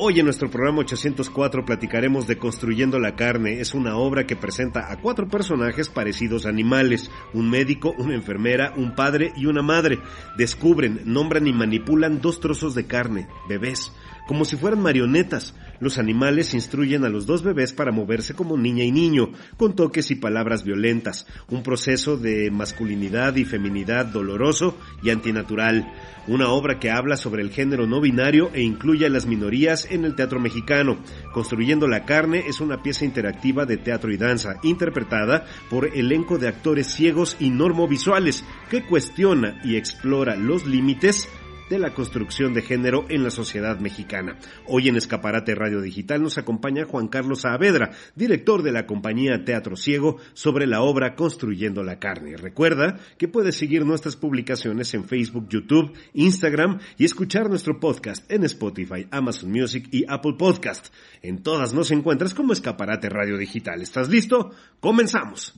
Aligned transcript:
Hoy 0.00 0.20
en 0.20 0.26
nuestro 0.26 0.48
programa 0.48 0.78
804 0.82 1.64
platicaremos 1.64 2.28
de 2.28 2.38
Construyendo 2.38 3.00
la 3.00 3.16
Carne. 3.16 3.58
Es 3.58 3.74
una 3.74 3.96
obra 3.96 4.28
que 4.28 4.36
presenta 4.36 4.92
a 4.92 5.00
cuatro 5.00 5.26
personajes 5.26 5.88
parecidos 5.88 6.46
a 6.46 6.50
animales. 6.50 7.10
Un 7.34 7.50
médico, 7.50 7.92
una 7.98 8.14
enfermera, 8.14 8.72
un 8.76 8.94
padre 8.94 9.32
y 9.34 9.46
una 9.46 9.60
madre. 9.60 9.98
Descubren, 10.36 11.00
nombran 11.04 11.48
y 11.48 11.52
manipulan 11.52 12.20
dos 12.20 12.38
trozos 12.38 12.76
de 12.76 12.86
carne, 12.86 13.26
bebés 13.48 13.90
como 14.28 14.44
si 14.44 14.56
fueran 14.56 14.80
marionetas. 14.80 15.54
Los 15.80 15.98
animales 15.98 16.54
instruyen 16.54 17.04
a 17.04 17.08
los 17.08 17.26
dos 17.26 17.42
bebés 17.42 17.72
para 17.72 17.92
moverse 17.92 18.34
como 18.34 18.56
niña 18.56 18.84
y 18.84 18.90
niño, 18.90 19.30
con 19.56 19.76
toques 19.76 20.10
y 20.10 20.16
palabras 20.16 20.64
violentas, 20.64 21.26
un 21.48 21.62
proceso 21.62 22.16
de 22.16 22.50
masculinidad 22.50 23.36
y 23.36 23.44
feminidad 23.44 24.06
doloroso 24.06 24.76
y 25.02 25.10
antinatural, 25.10 25.92
una 26.26 26.48
obra 26.48 26.78
que 26.78 26.90
habla 26.90 27.16
sobre 27.16 27.42
el 27.42 27.50
género 27.50 27.86
no 27.86 28.00
binario 28.00 28.50
e 28.52 28.62
incluye 28.62 29.06
a 29.06 29.10
las 29.10 29.26
minorías 29.26 29.86
en 29.90 30.04
el 30.04 30.14
teatro 30.14 30.40
mexicano. 30.40 30.98
Construyendo 31.32 31.86
la 31.86 32.04
carne 32.04 32.44
es 32.46 32.60
una 32.60 32.82
pieza 32.82 33.04
interactiva 33.04 33.64
de 33.64 33.76
teatro 33.76 34.12
y 34.12 34.16
danza, 34.16 34.56
interpretada 34.62 35.46
por 35.70 35.86
elenco 35.96 36.38
de 36.38 36.48
actores 36.48 36.88
ciegos 36.88 37.36
y 37.38 37.50
normovisuales, 37.50 38.44
que 38.70 38.84
cuestiona 38.84 39.60
y 39.64 39.76
explora 39.76 40.36
los 40.36 40.66
límites 40.66 41.28
de 41.68 41.78
la 41.78 41.94
construcción 41.94 42.54
de 42.54 42.62
género 42.62 43.04
en 43.08 43.22
la 43.22 43.30
sociedad 43.30 43.78
mexicana. 43.78 44.38
Hoy 44.66 44.88
en 44.88 44.96
Escaparate 44.96 45.54
Radio 45.54 45.80
Digital 45.80 46.22
nos 46.22 46.38
acompaña 46.38 46.86
Juan 46.86 47.08
Carlos 47.08 47.42
Saavedra, 47.42 47.90
director 48.14 48.62
de 48.62 48.72
la 48.72 48.86
compañía 48.86 49.44
Teatro 49.44 49.76
Ciego, 49.76 50.16
sobre 50.34 50.66
la 50.66 50.82
obra 50.82 51.14
Construyendo 51.14 51.82
la 51.82 51.98
Carne. 51.98 52.36
Recuerda 52.36 52.98
que 53.18 53.28
puedes 53.28 53.56
seguir 53.56 53.84
nuestras 53.84 54.16
publicaciones 54.16 54.92
en 54.94 55.04
Facebook, 55.04 55.48
YouTube, 55.48 55.92
Instagram 56.14 56.80
y 56.96 57.04
escuchar 57.04 57.48
nuestro 57.48 57.78
podcast 57.80 58.30
en 58.30 58.44
Spotify, 58.44 59.06
Amazon 59.10 59.50
Music 59.50 59.88
y 59.90 60.04
Apple 60.08 60.34
Podcast. 60.38 60.92
En 61.22 61.42
todas 61.42 61.74
nos 61.74 61.90
encuentras 61.90 62.34
como 62.34 62.52
Escaparate 62.52 63.08
Radio 63.08 63.36
Digital. 63.36 63.82
¿Estás 63.82 64.08
listo? 64.08 64.50
Comenzamos. 64.80 65.54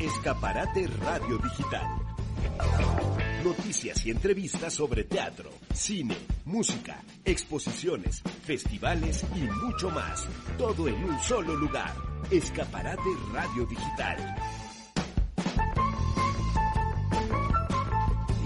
Escaparate 0.00 0.88
Radio 1.02 1.38
Digital 1.38 2.00
Noticias 3.44 4.04
y 4.04 4.10
entrevistas 4.10 4.74
sobre 4.74 5.04
teatro, 5.04 5.50
cine, 5.72 6.14
música, 6.44 7.02
exposiciones, 7.24 8.20
festivales 8.44 9.24
y 9.34 9.40
mucho 9.64 9.88
más. 9.90 10.26
Todo 10.58 10.86
en 10.88 11.02
un 11.02 11.18
solo 11.20 11.56
lugar. 11.56 11.94
Escaparate 12.30 13.08
Radio 13.32 13.64
Digital. 13.64 14.36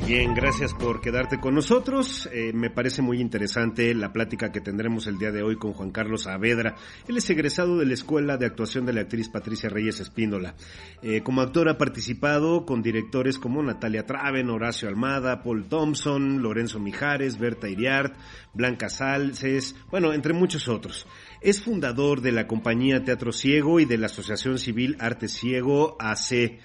Bien, 0.07 0.35
gracias 0.35 0.75
por 0.75 1.01
quedarte 1.01 1.41
con 1.41 1.55
nosotros. 1.55 2.29
Eh, 2.31 2.53
me 2.53 2.69
parece 2.69 3.01
muy 3.01 3.23
interesante 3.23 3.95
la 3.95 4.13
plática 4.13 4.53
que 4.53 4.61
tendremos 4.61 5.07
el 5.07 5.17
día 5.17 5.33
de 5.33 5.43
hoy 5.43 5.57
con 5.57 5.73
Juan 5.73 5.93
Carlos 5.93 6.25
Saavedra. 6.25 6.75
Él 7.09 7.17
es 7.17 7.31
egresado 7.31 7.79
de 7.79 7.87
la 7.87 7.95
Escuela 7.95 8.37
de 8.37 8.45
Actuación 8.45 8.85
de 8.85 8.93
la 8.93 9.01
actriz 9.01 9.31
Patricia 9.31 9.71
Reyes 9.71 10.01
Espíndola. 10.01 10.57
Eh, 11.01 11.23
como 11.23 11.41
actor 11.41 11.71
ha 11.71 11.79
participado 11.79 12.67
con 12.67 12.83
directores 12.83 13.39
como 13.39 13.63
Natalia 13.63 14.05
Traven, 14.05 14.51
Horacio 14.51 14.91
Almada, 14.91 15.43
Paul 15.43 15.65
Thompson, 15.71 16.43
Lorenzo 16.43 16.79
Mijares, 16.81 17.39
Berta 17.39 17.71
Iriart, 17.71 18.15
Blanca 18.53 18.91
Salces, 18.91 19.75
bueno, 19.91 20.13
entre 20.13 20.35
muchos 20.35 20.69
otros. 20.69 21.07
Es 21.41 21.63
fundador 21.63 22.21
de 22.21 22.33
la 22.33 22.47
compañía 22.47 23.03
Teatro 23.03 23.33
Ciego 23.33 23.81
y 23.81 23.87
de 23.87 23.97
la 23.97 24.07
Asociación 24.07 24.59
Civil 24.59 24.99
Arte 25.01 25.29
Ciego 25.29 25.97
AC. 25.99 26.59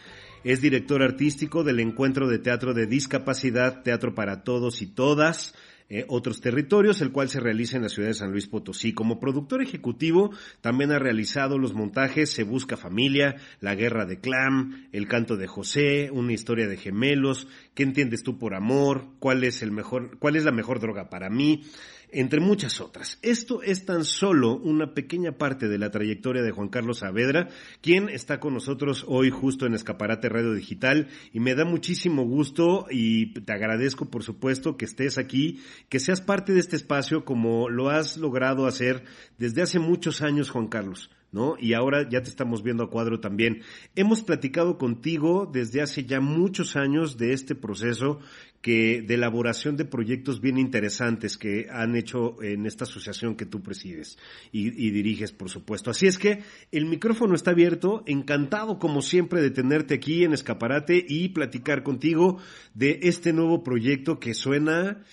Es 0.44 0.62
director 0.62 1.04
artístico 1.04 1.66
del 1.66 1.82
Encuentro 1.82 2.30
de 2.30 2.40
Teatro 2.40 2.73
de 2.73 2.88
Discapacidad, 2.88 3.84
Teatro 3.84 4.16
para 4.16 4.45
Todos 4.45 4.82
y 4.82 4.88
Todas, 4.88 5.54
eh, 5.90 6.06
otros 6.08 6.40
territorios, 6.40 7.02
el 7.02 7.12
cual 7.12 7.28
se 7.28 7.42
realiza 7.42 7.76
en 7.76 7.84
la 7.84 7.90
ciudad 7.90 8.08
de 8.08 8.14
San 8.14 8.32
Luis 8.32 8.48
Potosí. 8.48 8.94
Como 8.94 9.20
productor 9.20 9.62
ejecutivo, 9.62 10.32
también 10.62 10.94
ha 10.94 11.00
realizado 11.00 11.58
los 11.58 11.73
montajes 11.73 12.30
Se 12.30 12.44
Busca 12.44 12.78
Familia, 12.78 13.36
La 13.60 13.76
Guerra 13.76 14.06
de 14.06 14.22
Clam, 14.22 14.88
El 14.94 15.10
Canto 15.10 15.36
de 15.36 15.48
José, 15.48 16.10
Una 16.10 16.32
Historia 16.32 16.67
de 16.70 16.78
Gemelos, 16.78 17.48
¿Qué 17.73 17.83
entiendes 17.83 18.23
tú 18.23 18.38
por 18.38 18.55
amor? 18.55 19.08
¿Cuál 19.20 19.44
es 19.44 19.61
el 19.61 19.72
mejor, 19.72 20.20
cuál 20.20 20.38
es 20.38 20.45
la 20.45 20.52
mejor 20.52 20.80
droga 20.80 21.10
para 21.10 21.30
mí? 21.30 21.64
Entre 22.11 22.39
muchas 22.39 22.81
otras. 22.81 23.20
Esto 23.21 23.61
es 23.61 23.86
tan 23.86 24.03
solo 24.03 24.55
una 24.58 24.93
pequeña 24.93 25.33
parte 25.33 25.67
de 25.67 25.77
la 25.77 25.92
trayectoria 25.92 26.42
de 26.42 26.52
Juan 26.52 26.70
Carlos 26.70 26.99
Saavedra, 26.99 27.49
quien 27.81 28.09
está 28.09 28.39
con 28.39 28.53
nosotros 28.53 29.05
hoy 29.08 29.30
justo 29.30 29.65
en 29.65 29.73
Escaparate 29.73 30.30
Radio 30.30 30.53
Digital 30.53 31.08
y 31.33 31.39
me 31.39 31.55
da 31.55 31.65
muchísimo 31.65 32.23
gusto 32.23 32.87
y 32.89 33.33
te 33.33 33.53
agradezco 33.53 34.09
por 34.09 34.23
supuesto 34.23 34.77
que 34.77 34.86
estés 34.86 35.17
aquí, 35.17 35.61
que 35.89 35.99
seas 35.99 36.21
parte 36.21 36.53
de 36.53 36.59
este 36.59 36.75
espacio 36.75 37.25
como 37.25 37.69
lo 37.69 37.89
has 37.89 38.17
logrado 38.17 38.67
hacer 38.67 39.03
desde 39.37 39.61
hace 39.61 39.80
muchos 39.80 40.21
años, 40.21 40.49
Juan 40.49 40.67
Carlos. 40.67 41.09
¿No? 41.32 41.56
Y 41.60 41.73
ahora 41.73 42.08
ya 42.10 42.22
te 42.22 42.30
estamos 42.30 42.64
viendo 42.64 42.84
a 42.84 42.90
cuadro 42.90 43.20
también. 43.20 43.62
Hemos 43.95 44.22
platicado 44.22 44.78
contigo 44.78 45.50
desde 45.52 45.82
hace 45.82 46.06
ya 46.06 46.20
muchos 46.20 46.76
años 46.76 47.17
de 47.17 47.34
este 47.34 47.56
proceso 47.56 48.20
que 48.62 49.02
de 49.02 49.14
elaboración 49.14 49.78
de 49.78 49.86
proyectos 49.86 50.42
bien 50.42 50.58
interesantes 50.58 51.38
que 51.38 51.67
han 51.72 51.95
hecho 51.95 52.42
en 52.44 52.66
esta 52.66 52.84
asociación 52.84 53.36
que 53.36 53.45
tú 53.45 53.62
presides 53.62 54.17
y, 54.52 54.70
diriges, 54.92 55.32
por 55.32 55.50
supuesto. 55.50 55.92
Así 55.92 56.08
es 56.08 56.17
que 56.17 56.44
el 56.72 56.86
micrófono 56.86 57.36
está 57.36 57.52
abierto, 57.52 58.04
encantado 58.06 58.78
como 58.78 59.02
siempre 59.02 59.42
de 59.42 59.52
tenerte 59.52 59.96
aquí 59.96 60.23
en 60.23 60.34
Escaparate 60.34 61.06
y 61.08 61.30
platicar 61.30 61.84
contigo 61.84 62.40
de 62.73 63.00
este 63.04 63.32
nuevo 63.32 63.64
proyecto 63.64 64.20
que 64.20 64.34
suena 64.34 65.04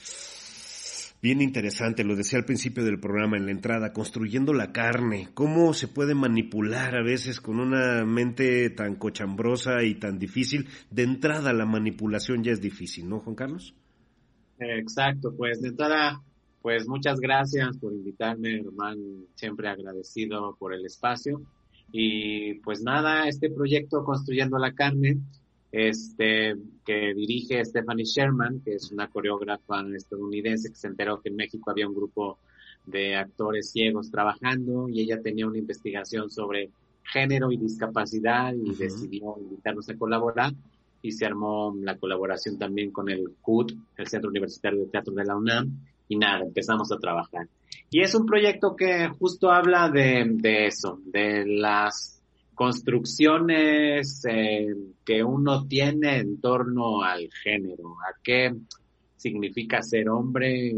bien 1.23 1.41
interesante, 1.41 2.05
lo 2.05 2.17
decía 2.17 2.39
al 2.39 2.45
principio 2.45 2.85
del 2.85 3.01
programa 3.01 3.37
en 3.37 3.47
la 3.47 3.53
entrada, 3.53 3.93
construyendo 3.93 4.53
la 4.53 4.73
carne, 4.73 5.29
cómo 5.35 5.75
se 5.75 5.89
puede 5.89 6.15
manipular 6.15 6.97
a 6.97 7.03
veces 7.03 7.41
con 7.41 7.61
una 7.61 8.05
mente 8.05 8.71
tan 8.71 8.97
cochambrosa 8.97 9.83
y 9.83 9.95
tan 9.97 10.19
difícil. 10.19 10.69
De 10.91 11.03
entrada 11.03 11.53
la 11.53 11.67
manipulación 11.67 12.45
ya 12.45 12.53
es 12.53 12.61
difícil, 12.61 13.09
¿no, 13.09 13.21
Juan 13.21 13.37
Carlos? 13.37 13.75
Exacto, 14.59 15.35
pues 15.37 15.61
de 15.61 15.69
entrada, 15.69 16.21
pues 16.63 16.89
muchas 16.89 17.21
gracias 17.21 17.77
por 17.79 17.93
invitarme, 17.93 18.63
Román, 18.63 18.99
siempre 19.35 19.69
agradecido 19.69 20.57
por 20.59 20.73
el 20.73 20.85
espacio. 20.87 21.43
Y 21.93 22.55
pues 22.61 22.83
nada, 22.83 23.29
este 23.29 23.51
proyecto 23.51 24.05
Construyendo 24.05 24.59
la 24.59 24.73
Carne 24.73 25.19
este, 25.73 26.55
que 26.85 27.15
dirige 27.15 27.65
Stephanie 27.65 28.05
Sherman, 28.05 28.61
que 28.61 28.75
es 28.75 28.91
una 28.91 29.09
coreógrafa 29.09 29.83
estadounidense 29.95 30.71
que 30.71 30.77
se 30.77 30.89
enteró 30.89 31.21
que 31.21 31.29
en 31.29 31.37
México 31.37 31.71
había 31.71 31.89
un 31.89 31.95
grupo 31.95 32.39
de 32.87 33.17
actores 33.17 33.71
ciegos 33.73 34.11
trabajando 34.11 34.89
y 34.89 35.01
ella 35.01 35.21
tenía 35.21 35.47
una 35.47 35.59
investigación 35.59 36.31
sobre 36.31 36.71
género 37.03 37.51
y 37.51 37.57
discapacidad 37.57 38.53
y 38.55 38.75
decidió 38.75 39.37
invitarnos 39.39 39.89
a 39.89 39.97
colaborar 39.97 40.53
y 41.03 41.13
se 41.13 41.27
armó 41.27 41.75
la 41.81 41.97
colaboración 41.97 42.59
también 42.59 42.91
con 42.91 43.09
el 43.09 43.35
CUT, 43.41 43.73
el 43.97 44.07
Centro 44.09 44.31
Universitario 44.31 44.81
de 44.81 44.87
Teatro 44.87 45.15
de 45.15 45.25
la 45.25 45.37
UNAM, 45.37 45.79
y 46.09 46.17
nada, 46.17 46.45
empezamos 46.45 46.91
a 46.93 46.99
trabajar. 46.99 47.49
Y 47.91 48.01
es 48.01 48.15
un 48.15 48.27
proyecto 48.27 48.75
que 48.77 49.09
justo 49.19 49.51
habla 49.51 49.89
de, 49.89 50.25
de 50.29 50.67
eso, 50.67 51.01
de 51.05 51.45
las 51.47 52.16
construcciones 52.57 54.25
eh, 54.29 54.75
que 55.05 55.23
uno 55.23 55.67
tiene 55.69 56.17
en 56.17 56.41
torno 56.41 57.03
al 57.03 57.29
género, 57.45 57.97
a 58.01 58.19
qué 58.25 58.53
significa 59.17 59.83
ser 59.83 60.09
hombre, 60.09 60.75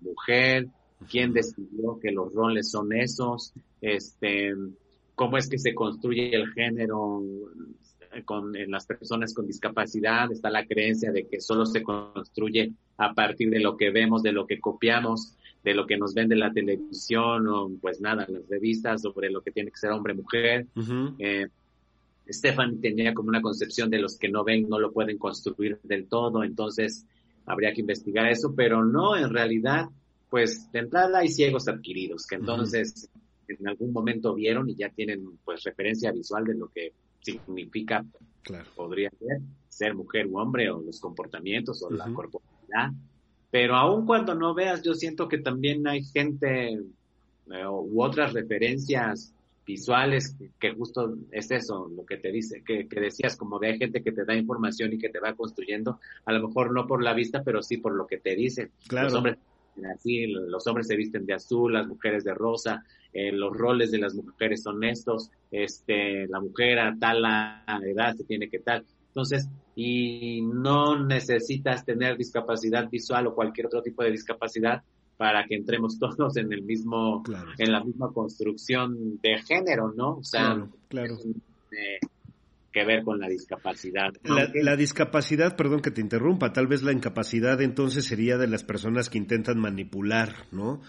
mujer, 0.00 0.66
quién 1.08 1.32
decidió 1.32 1.98
que 2.00 2.10
los 2.10 2.32
roles 2.34 2.70
son 2.70 2.92
esos, 2.92 3.54
este, 3.80 4.52
cómo 5.14 5.38
es 5.38 5.48
que 5.48 5.58
se 5.58 5.72
construye 5.72 6.34
el 6.34 6.52
género 6.52 7.22
con, 8.24 8.56
en 8.56 8.70
las 8.72 8.86
personas 8.86 9.32
con 9.32 9.46
discapacidad, 9.46 10.32
está 10.32 10.50
la 10.50 10.66
creencia 10.66 11.12
de 11.12 11.28
que 11.28 11.40
solo 11.40 11.64
se 11.64 11.84
construye 11.84 12.72
a 12.96 13.14
partir 13.14 13.50
de 13.50 13.60
lo 13.60 13.76
que 13.76 13.90
vemos, 13.90 14.22
de 14.24 14.32
lo 14.32 14.46
que 14.48 14.58
copiamos, 14.58 15.36
de 15.62 15.74
lo 15.74 15.86
que 15.86 15.98
nos 15.98 16.14
vende 16.14 16.36
la 16.36 16.52
televisión 16.52 17.46
o 17.48 17.70
pues 17.80 18.00
nada, 18.00 18.26
las 18.28 18.48
revistas 18.48 19.02
sobre 19.02 19.30
lo 19.30 19.42
que 19.42 19.50
tiene 19.50 19.70
que 19.70 19.76
ser 19.76 19.90
hombre-mujer. 19.90 20.66
Eh, 21.18 21.48
Stefan 22.28 22.80
tenía 22.80 23.12
como 23.12 23.28
una 23.28 23.42
concepción 23.42 23.90
de 23.90 23.98
los 23.98 24.16
que 24.16 24.28
no 24.28 24.44
ven 24.44 24.68
no 24.68 24.78
lo 24.78 24.92
pueden 24.92 25.18
construir 25.18 25.78
del 25.82 26.06
todo, 26.06 26.44
entonces 26.44 27.04
habría 27.44 27.72
que 27.72 27.80
investigar 27.80 28.28
eso, 28.28 28.54
pero 28.54 28.84
no, 28.84 29.16
en 29.16 29.30
realidad, 29.30 29.88
pues 30.30 30.70
de 30.72 30.78
entrada 30.78 31.18
hay 31.18 31.28
ciegos 31.28 31.68
adquiridos, 31.68 32.26
que 32.26 32.36
entonces 32.36 33.10
en 33.48 33.68
algún 33.68 33.92
momento 33.92 34.34
vieron 34.34 34.68
y 34.70 34.76
ya 34.76 34.90
tienen 34.90 35.38
pues 35.44 35.64
referencia 35.64 36.12
visual 36.12 36.44
de 36.44 36.54
lo 36.54 36.68
que 36.68 36.92
significa, 37.20 38.04
podría 38.76 39.10
ser, 39.10 39.40
ser 39.68 39.94
mujer 39.94 40.26
u 40.28 40.38
hombre 40.38 40.70
o 40.70 40.80
los 40.80 41.00
comportamientos 41.00 41.82
o 41.82 41.90
la 41.90 42.10
corporalidad 42.12 42.92
pero 43.50 43.76
aun 43.76 44.06
cuando 44.06 44.34
no 44.34 44.54
veas, 44.54 44.82
yo 44.82 44.94
siento 44.94 45.28
que 45.28 45.38
también 45.38 45.86
hay 45.86 46.04
gente 46.04 46.72
eh, 46.72 47.66
u 47.66 48.02
otras 48.02 48.32
referencias 48.32 49.34
visuales 49.66 50.36
que, 50.58 50.72
justo 50.72 51.16
es 51.30 51.50
eso, 51.50 51.88
lo 51.94 52.04
que 52.04 52.16
te 52.16 52.32
dice, 52.32 52.62
que, 52.64 52.86
decías, 53.00 53.36
como 53.36 53.58
de 53.58 53.68
hay 53.68 53.78
gente 53.78 54.02
que 54.02 54.12
te 54.12 54.24
da 54.24 54.34
información 54.34 54.92
y 54.92 54.98
que 54.98 55.10
te 55.10 55.20
va 55.20 55.34
construyendo, 55.34 56.00
a 56.24 56.32
lo 56.32 56.48
mejor 56.48 56.72
no 56.72 56.86
por 56.86 57.02
la 57.02 57.14
vista, 57.14 57.42
pero 57.44 57.62
sí 57.62 57.76
por 57.76 57.94
lo 57.94 58.06
que 58.06 58.18
te 58.18 58.34
dice. 58.34 58.70
Claro. 58.88 59.06
Los 59.06 59.14
hombres 59.14 59.38
así, 59.94 60.26
los 60.26 60.66
hombres 60.66 60.88
se 60.88 60.96
visten 60.96 61.26
de 61.26 61.34
azul, 61.34 61.72
las 61.72 61.86
mujeres 61.86 62.24
de 62.24 62.34
rosa, 62.34 62.84
eh, 63.12 63.32
los 63.32 63.56
roles 63.56 63.90
de 63.90 63.98
las 63.98 64.14
mujeres 64.14 64.62
son 64.62 64.82
estos, 64.84 65.30
este, 65.50 66.26
la 66.28 66.40
mujer 66.40 66.78
a 66.78 66.96
tal 66.98 67.24
edad 67.84 68.14
se 68.16 68.24
tiene 68.24 68.48
que 68.48 68.60
tal. 68.60 68.84
Entonces, 69.10 69.48
y 69.74 70.42
no 70.42 71.04
necesitas 71.04 71.84
tener 71.84 72.16
discapacidad 72.16 72.88
visual 72.88 73.26
o 73.26 73.34
cualquier 73.34 73.66
otro 73.66 73.82
tipo 73.82 74.02
de 74.02 74.12
discapacidad 74.12 74.82
para 75.16 75.44
que 75.46 75.56
entremos 75.56 75.98
todos 75.98 76.36
en 76.36 76.52
el 76.52 76.62
mismo, 76.62 77.22
en 77.58 77.72
la 77.72 77.82
misma 77.84 78.12
construcción 78.12 79.18
de 79.20 79.38
género, 79.42 79.92
¿no? 79.94 80.18
O 80.18 80.24
sea, 80.24 80.66
claro, 80.88 81.18
que 82.72 82.84
ver 82.84 83.02
con 83.02 83.18
la 83.18 83.28
discapacidad. 83.28 84.12
La, 84.22 84.76
discapacidad, 84.76 85.56
perdón 85.56 85.80
que 85.80 85.90
te 85.90 86.00
interrumpa, 86.00 86.52
tal 86.52 86.66
vez 86.66 86.82
la 86.82 86.92
incapacidad 86.92 87.60
entonces 87.60 88.04
sería 88.04 88.38
de 88.38 88.46
las 88.46 88.62
personas 88.62 89.10
que 89.10 89.18
intentan 89.18 89.58
manipular, 89.58 90.46
¿no? 90.52 90.80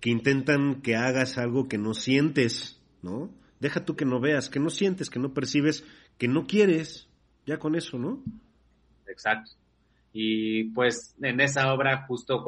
Que 0.00 0.10
intentan 0.10 0.80
que 0.82 0.96
hagas 0.96 1.36
algo 1.38 1.68
que 1.68 1.78
no 1.78 1.94
sientes, 1.94 2.80
¿no? 3.02 3.30
Deja 3.60 3.84
tú 3.84 3.96
que 3.96 4.04
no 4.04 4.20
veas, 4.20 4.48
que 4.48 4.60
no 4.60 4.70
sientes, 4.70 5.10
que 5.10 5.18
no 5.18 5.34
percibes, 5.34 5.84
que 6.18 6.28
no 6.28 6.46
quieres, 6.46 7.08
ya 7.46 7.58
con 7.58 7.74
eso, 7.74 7.98
¿no? 7.98 8.22
Exacto. 9.06 9.52
Y 10.12 10.64
pues 10.70 11.14
en 11.20 11.40
esa 11.40 11.72
obra 11.72 12.06
justo 12.06 12.44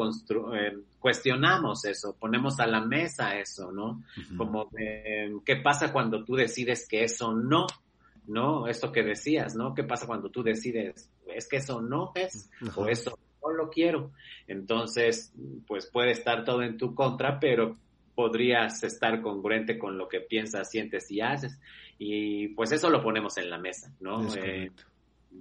eh, 0.54 0.78
cuestionamos 0.98 1.84
eso, 1.84 2.16
ponemos 2.18 2.58
a 2.60 2.66
la 2.66 2.80
mesa 2.80 3.38
eso, 3.38 3.70
¿no? 3.70 4.02
Como, 4.36 4.70
¿qué 5.44 5.56
pasa 5.62 5.92
cuando 5.92 6.24
tú 6.24 6.34
decides 6.34 6.86
que 6.88 7.04
eso 7.04 7.34
no? 7.34 7.66
¿no? 8.28 8.68
Esto 8.68 8.92
que 8.92 9.02
decías, 9.02 9.54
¿no? 9.54 9.74
¿Qué 9.74 9.84
pasa 9.84 10.06
cuando 10.06 10.30
tú 10.30 10.42
decides, 10.42 11.10
es 11.26 11.48
que 11.48 11.56
eso 11.56 11.80
no 11.80 12.12
es 12.14 12.50
o 12.76 12.86
eso 12.86 13.18
no 13.42 13.50
lo 13.50 13.70
quiero? 13.70 14.12
Entonces, 14.46 15.32
pues 15.66 15.86
puede 15.86 16.12
estar 16.12 16.44
todo 16.44 16.62
en 16.62 16.76
tu 16.76 16.94
contra, 16.94 17.40
pero 17.40 17.76
podrías 18.14 18.82
estar 18.82 19.20
congruente 19.22 19.78
con 19.78 19.96
lo 19.96 20.08
que 20.08 20.20
piensas, 20.20 20.70
sientes 20.70 21.10
y 21.10 21.20
haces. 21.20 21.58
Y 21.98 22.48
pues 22.48 22.72
eso 22.72 22.90
lo 22.90 23.02
ponemos 23.02 23.36
en 23.38 23.50
la 23.50 23.58
mesa, 23.58 23.92
¿no? 24.00 24.34
Eh, 24.36 24.70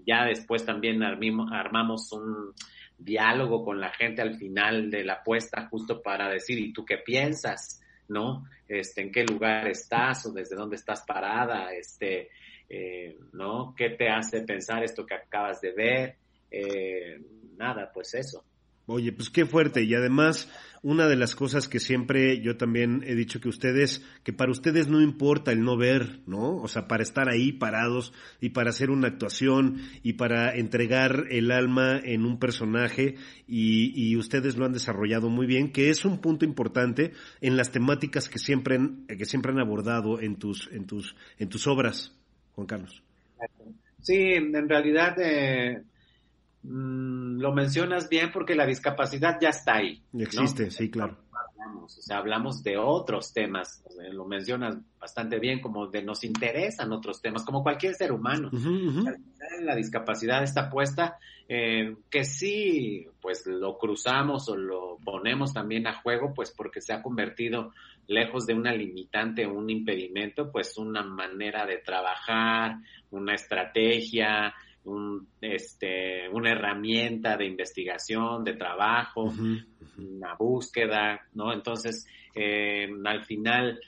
ya 0.06 0.26
después 0.26 0.66
también 0.66 1.04
armamos 1.04 2.12
un 2.12 2.54
diálogo 2.98 3.64
con 3.64 3.80
la 3.80 3.92
gente 3.92 4.22
al 4.22 4.36
final 4.36 4.90
de 4.90 5.04
la 5.04 5.14
apuesta 5.14 5.68
justo 5.70 6.02
para 6.02 6.30
decir, 6.30 6.58
¿y 6.58 6.74
tú 6.74 6.84
qué 6.84 6.98
piensas? 6.98 7.82
¿No? 8.10 8.46
Este, 8.68 9.02
¿En 9.02 9.12
qué 9.12 9.24
lugar 9.24 9.68
estás 9.68 10.26
o 10.26 10.32
desde 10.32 10.56
dónde 10.56 10.78
estás 10.78 11.04
parada? 11.06 11.74
Este, 11.74 12.30
eh, 12.70 13.18
¿no? 13.34 13.74
¿Qué 13.76 13.92
te 13.92 14.10
hace 14.10 14.42
pensar 14.42 14.84
esto 14.84 15.06
que 15.06 15.16
acabas 15.16 15.62
de 15.62 15.72
ver? 15.74 16.16
Eh, 16.50 17.22
nada, 17.58 17.92
pues 17.94 18.14
eso. 18.14 18.44
Oye, 18.90 19.12
pues 19.12 19.30
qué 19.30 19.46
fuerte. 19.46 19.84
Y 19.84 19.94
además, 19.96 20.50
una 20.82 21.10
de 21.10 21.18
las 21.18 21.36
cosas 21.36 21.68
que 21.68 21.82
siempre 21.82 22.40
yo 22.40 22.56
también 22.56 23.04
he 23.06 23.16
dicho 23.16 23.42
que 23.42 23.50
ustedes, 23.50 24.02
que 24.24 24.32
para 24.32 24.50
ustedes 24.50 24.88
no 24.88 25.02
importa 25.02 25.52
el 25.52 25.62
no 25.62 25.76
ver, 25.76 26.22
¿no? 26.26 26.56
O 26.56 26.70
sea, 26.70 26.88
para 26.88 27.04
estar 27.04 27.28
ahí 27.28 27.52
parados 27.52 28.14
y 28.40 28.52
para 28.52 28.70
hacer 28.70 28.90
una 28.90 29.10
actuación 29.10 29.82
y 30.04 30.14
para 30.14 30.56
entregar 30.56 31.26
el 31.32 31.52
alma 31.52 32.00
en 32.02 32.26
un 32.26 32.40
personaje 32.40 33.16
y, 33.46 34.16
ustedes 34.16 34.56
lo 34.56 34.66
han 34.66 34.72
desarrollado 34.72 35.30
muy 35.30 35.46
bien, 35.46 35.74
que 35.74 35.90
es 35.90 36.06
un 36.06 36.22
punto 36.22 36.46
importante 36.46 37.12
en 37.42 37.58
las 37.58 37.72
temáticas 37.72 38.30
que 38.30 38.40
siempre, 38.40 38.80
que 39.10 39.26
siempre 39.26 39.52
han 39.52 39.60
abordado 39.60 40.22
en 40.22 40.38
tus, 40.38 40.70
en 40.72 40.88
tus, 40.88 41.14
en 41.38 41.50
tus 41.50 41.68
obras. 41.68 42.16
Juan 42.54 42.68
Carlos. 42.68 43.04
Sí, 44.02 44.16
en 44.16 44.70
realidad 44.70 45.16
eh, 45.20 45.84
mm, 46.64 47.40
lo 47.40 47.54
mencionas 47.54 48.10
bien 48.10 48.32
porque 48.32 48.56
la 48.56 48.66
discapacidad 48.66 49.38
ya 49.42 49.50
está 49.50 49.76
ahí. 49.76 50.02
Existe, 50.14 50.72
sí, 50.72 50.90
claro. 50.90 51.18
Hablamos, 51.32 51.98
o 51.98 52.02
sea, 52.02 52.18
hablamos 52.18 52.64
de 52.64 52.78
otros 52.78 53.34
temas, 53.34 53.84
lo 54.12 54.26
mencionas 54.26 54.78
bastante 55.00 55.40
bien, 55.40 55.60
como 55.60 55.88
de 55.88 56.04
nos 56.04 56.24
interesan 56.24 56.92
otros 56.92 57.22
temas, 57.22 57.44
como 57.44 57.64
cualquier 57.64 57.94
ser 57.94 58.12
humano. 58.12 58.50
La 59.62 59.76
discapacidad 59.76 60.44
está 60.44 60.70
puesta, 60.70 61.18
eh, 61.48 61.96
que 62.10 62.24
sí, 62.26 63.08
pues 63.22 63.46
lo 63.46 63.78
cruzamos 63.78 64.50
o 64.50 64.56
lo 64.56 64.98
ponemos 65.04 65.54
también 65.54 65.88
a 65.88 66.02
juego, 66.02 66.34
pues 66.34 66.54
porque 66.56 66.82
se 66.82 66.94
ha 66.94 67.02
convertido 67.02 67.72
lejos 68.08 68.46
de 68.46 68.54
una 68.54 68.74
limitante 68.74 69.46
o 69.46 69.54
un 69.54 69.70
impedimento, 69.70 70.52
pues 70.52 70.78
una 70.78 71.04
manera 71.04 71.66
de 71.66 71.78
trabajar, 71.78 72.78
una 73.12 73.36
estrategia, 73.36 74.54
un, 74.88 75.28
este, 75.42 76.28
una 76.30 76.52
herramienta 76.52 77.38
de 77.38 77.46
investigación, 77.46 78.44
de 78.44 78.54
trabajo, 78.54 79.34
una 79.98 80.36
búsqueda, 80.36 81.22
¿no? 81.34 81.54
Entonces, 81.54 82.08
eh, 82.34 82.88
al 83.06 83.24
final, 83.26 83.80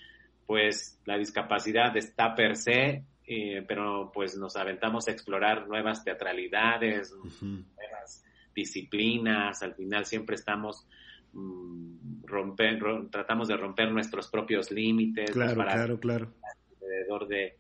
pues 0.45 0.99
la 1.05 1.17
discapacidad 1.17 1.95
está 1.97 2.35
per 2.35 2.55
se, 2.55 3.03
eh, 3.25 3.63
pero 3.67 4.11
pues 4.13 4.37
nos 4.37 4.55
aventamos 4.55 5.07
a 5.07 5.11
explorar 5.11 5.67
nuevas 5.67 6.03
teatralidades, 6.03 7.13
nuevas 7.41 8.23
disciplinas, 8.53 9.61
al 9.61 9.75
final 9.75 10.05
siempre 10.05 10.35
estamos 10.35 10.87
Mm, 11.31 12.23
romper, 12.25 12.79
tratamos 13.11 13.47
de 13.47 13.57
romper 13.57 13.91
nuestros 13.91 14.27
propios 14.29 14.71
límites 14.71 15.29
claro, 15.29 15.61
claro, 15.63 15.99
claro. 15.99 16.33
alrededor 16.81 17.27
de, 17.27 17.57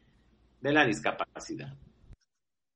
de, 0.59 0.73
la 0.73 0.85
discapacidad. 0.85 1.75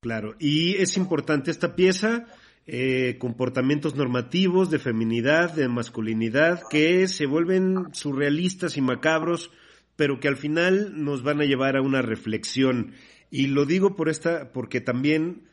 Claro, 0.03 0.35
y 0.37 0.75
es 0.75 0.97
importante 0.97 1.49
esta 1.49 1.77
pieza, 1.77 2.27
eh, 2.67 3.15
comportamientos 3.19 3.95
normativos 3.95 4.69
de 4.69 4.77
feminidad, 4.77 5.53
de 5.53 5.69
masculinidad, 5.69 6.61
que 6.69 7.07
se 7.07 7.25
vuelven 7.25 7.87
surrealistas 7.93 8.75
y 8.75 8.81
macabros, 8.81 9.49
pero 9.95 10.19
que 10.19 10.27
al 10.27 10.35
final 10.35 11.03
nos 11.05 11.23
van 11.23 11.39
a 11.39 11.45
llevar 11.45 11.77
a 11.77 11.81
una 11.81 12.01
reflexión. 12.01 12.91
Y 13.31 13.47
lo 13.47 13.65
digo 13.65 13.95
por 13.95 14.09
esta, 14.09 14.51
porque 14.51 14.81
también 14.81 15.43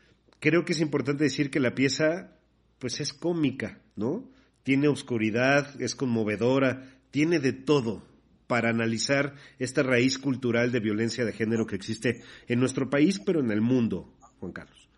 creo 0.41 0.65
que 0.65 0.73
es 0.73 0.81
importante 0.81 1.23
decir 1.23 1.49
que 1.49 1.61
la 1.61 1.73
pieza, 1.73 2.35
pues 2.77 2.99
es 2.99 3.13
cómica, 3.13 3.79
¿no? 3.95 4.29
tiene 4.63 4.89
oscuridad, 4.89 5.81
es 5.81 5.95
conmovedora, 5.95 6.89
tiene 7.09 7.39
de 7.39 7.53
todo 7.53 8.03
para 8.47 8.69
analizar 8.69 9.35
esta 9.59 9.81
raíz 9.81 10.19
cultural 10.19 10.73
de 10.73 10.81
violencia 10.81 11.23
de 11.23 11.31
género 11.31 11.65
que 11.65 11.77
existe 11.77 12.21
en 12.49 12.59
nuestro 12.59 12.89
país, 12.89 13.17
pero 13.25 13.39
en 13.39 13.49
el 13.49 13.61
mundo, 13.61 14.13
Juan 14.41 14.51
Carlos. 14.51 14.89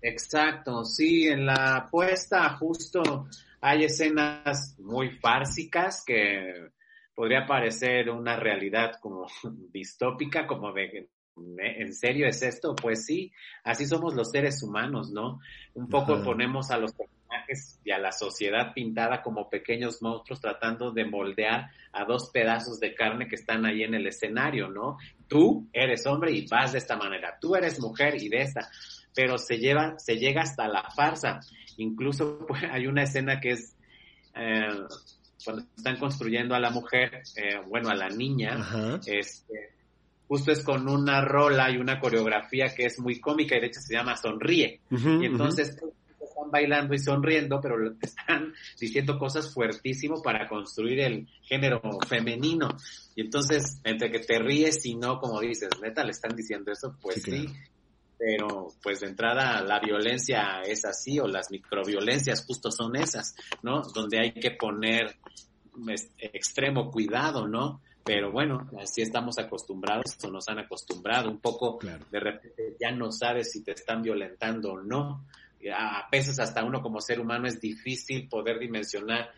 Exacto, 0.00 0.84
sí, 0.84 1.28
en 1.28 1.46
la 1.46 1.76
apuesta 1.76 2.56
justo 2.56 3.28
hay 3.60 3.84
escenas 3.84 4.76
muy 4.80 5.10
fársicas 5.10 6.02
que 6.04 6.70
podría 7.14 7.46
parecer 7.46 8.10
una 8.10 8.34
realidad 8.36 8.94
como 9.00 9.28
distópica, 9.72 10.46
como 10.46 10.72
de 10.72 11.08
¿en 11.36 11.94
serio 11.94 12.26
es 12.26 12.42
esto? 12.42 12.74
Pues 12.74 13.06
sí, 13.06 13.32
así 13.62 13.86
somos 13.86 14.14
los 14.14 14.30
seres 14.30 14.62
humanos, 14.62 15.12
¿no? 15.12 15.38
Un 15.74 15.88
poco 15.88 16.22
ponemos 16.22 16.70
a 16.70 16.78
los 16.78 16.92
y 17.84 17.90
a 17.90 17.98
la 17.98 18.12
sociedad 18.12 18.72
pintada 18.74 19.22
como 19.22 19.48
pequeños 19.48 20.02
monstruos 20.02 20.40
tratando 20.40 20.90
de 20.92 21.04
moldear 21.04 21.70
a 21.92 22.04
dos 22.04 22.30
pedazos 22.32 22.80
de 22.80 22.94
carne 22.94 23.28
que 23.28 23.36
están 23.36 23.66
ahí 23.66 23.82
en 23.82 23.94
el 23.94 24.06
escenario, 24.06 24.68
¿no? 24.68 24.98
Tú 25.28 25.68
eres 25.72 26.06
hombre 26.06 26.32
y 26.32 26.46
vas 26.46 26.72
de 26.72 26.78
esta 26.78 26.96
manera, 26.96 27.38
tú 27.40 27.54
eres 27.54 27.80
mujer 27.80 28.20
y 28.20 28.28
de 28.28 28.42
esta, 28.42 28.68
pero 29.14 29.38
se 29.38 29.58
lleva, 29.58 29.98
se 29.98 30.16
llega 30.16 30.42
hasta 30.42 30.68
la 30.68 30.84
farsa. 30.94 31.40
Incluso 31.78 32.38
pues, 32.48 32.62
hay 32.70 32.86
una 32.86 33.02
escena 33.02 33.40
que 33.40 33.52
es 33.52 33.76
eh, 34.34 34.86
cuando 35.44 35.64
están 35.76 35.98
construyendo 35.98 36.54
a 36.54 36.60
la 36.60 36.70
mujer, 36.70 37.22
eh, 37.36 37.60
bueno, 37.66 37.90
a 37.90 37.94
la 37.94 38.08
niña, 38.08 39.00
este, 39.06 39.72
justo 40.28 40.52
es 40.52 40.62
con 40.62 40.88
una 40.88 41.20
rola 41.20 41.70
y 41.70 41.76
una 41.76 41.98
coreografía 41.98 42.74
que 42.74 42.86
es 42.86 42.98
muy 43.00 43.20
cómica 43.20 43.56
y 43.56 43.60
de 43.60 43.66
hecho 43.66 43.80
se 43.80 43.94
llama 43.94 44.16
Sonríe. 44.16 44.80
y 44.90 45.26
entonces 45.26 45.76
bailando 46.52 46.94
y 46.94 46.98
sonriendo, 46.98 47.60
pero 47.60 47.74
están 48.00 48.52
diciendo 48.80 49.18
cosas 49.18 49.52
fuertísimo 49.52 50.22
para 50.22 50.48
construir 50.48 51.00
el 51.00 51.26
género 51.42 51.80
femenino. 52.06 52.68
Y 53.16 53.22
entonces, 53.22 53.80
entre 53.82 54.12
que 54.12 54.20
te 54.20 54.38
ríes 54.38 54.86
y 54.86 54.94
no, 54.94 55.18
como 55.18 55.40
dices, 55.40 55.70
neta, 55.82 56.04
le 56.04 56.12
están 56.12 56.36
diciendo 56.36 56.70
eso, 56.70 56.96
pues 57.00 57.22
sí. 57.22 57.46
Pero, 58.16 58.68
pues 58.80 59.00
de 59.00 59.08
entrada, 59.08 59.62
la 59.62 59.80
violencia 59.80 60.60
es 60.64 60.84
así, 60.84 61.18
o 61.18 61.26
las 61.26 61.50
microviolencias 61.50 62.46
justo 62.46 62.70
son 62.70 62.94
esas, 62.94 63.34
¿no? 63.62 63.82
Donde 63.82 64.20
hay 64.20 64.32
que 64.32 64.52
poner 64.52 65.16
extremo 66.18 66.90
cuidado, 66.90 67.48
¿no? 67.48 67.80
Pero 68.04 68.32
bueno, 68.32 68.68
así 68.80 69.02
estamos 69.02 69.38
acostumbrados 69.38 70.16
o 70.24 70.30
nos 70.30 70.48
han 70.48 70.58
acostumbrado 70.58 71.30
un 71.30 71.38
poco, 71.38 71.78
de 72.10 72.20
repente 72.20 72.76
ya 72.80 72.90
no 72.90 73.12
sabes 73.12 73.52
si 73.52 73.62
te 73.62 73.72
están 73.72 74.02
violentando 74.02 74.72
o 74.72 74.82
no 74.82 75.24
a 75.70 76.08
veces 76.10 76.38
hasta 76.38 76.64
uno 76.64 76.80
como 76.80 77.00
ser 77.00 77.20
humano 77.20 77.46
es 77.46 77.60
difícil 77.60 78.28
poder 78.28 78.58
dimensionar, 78.58 79.30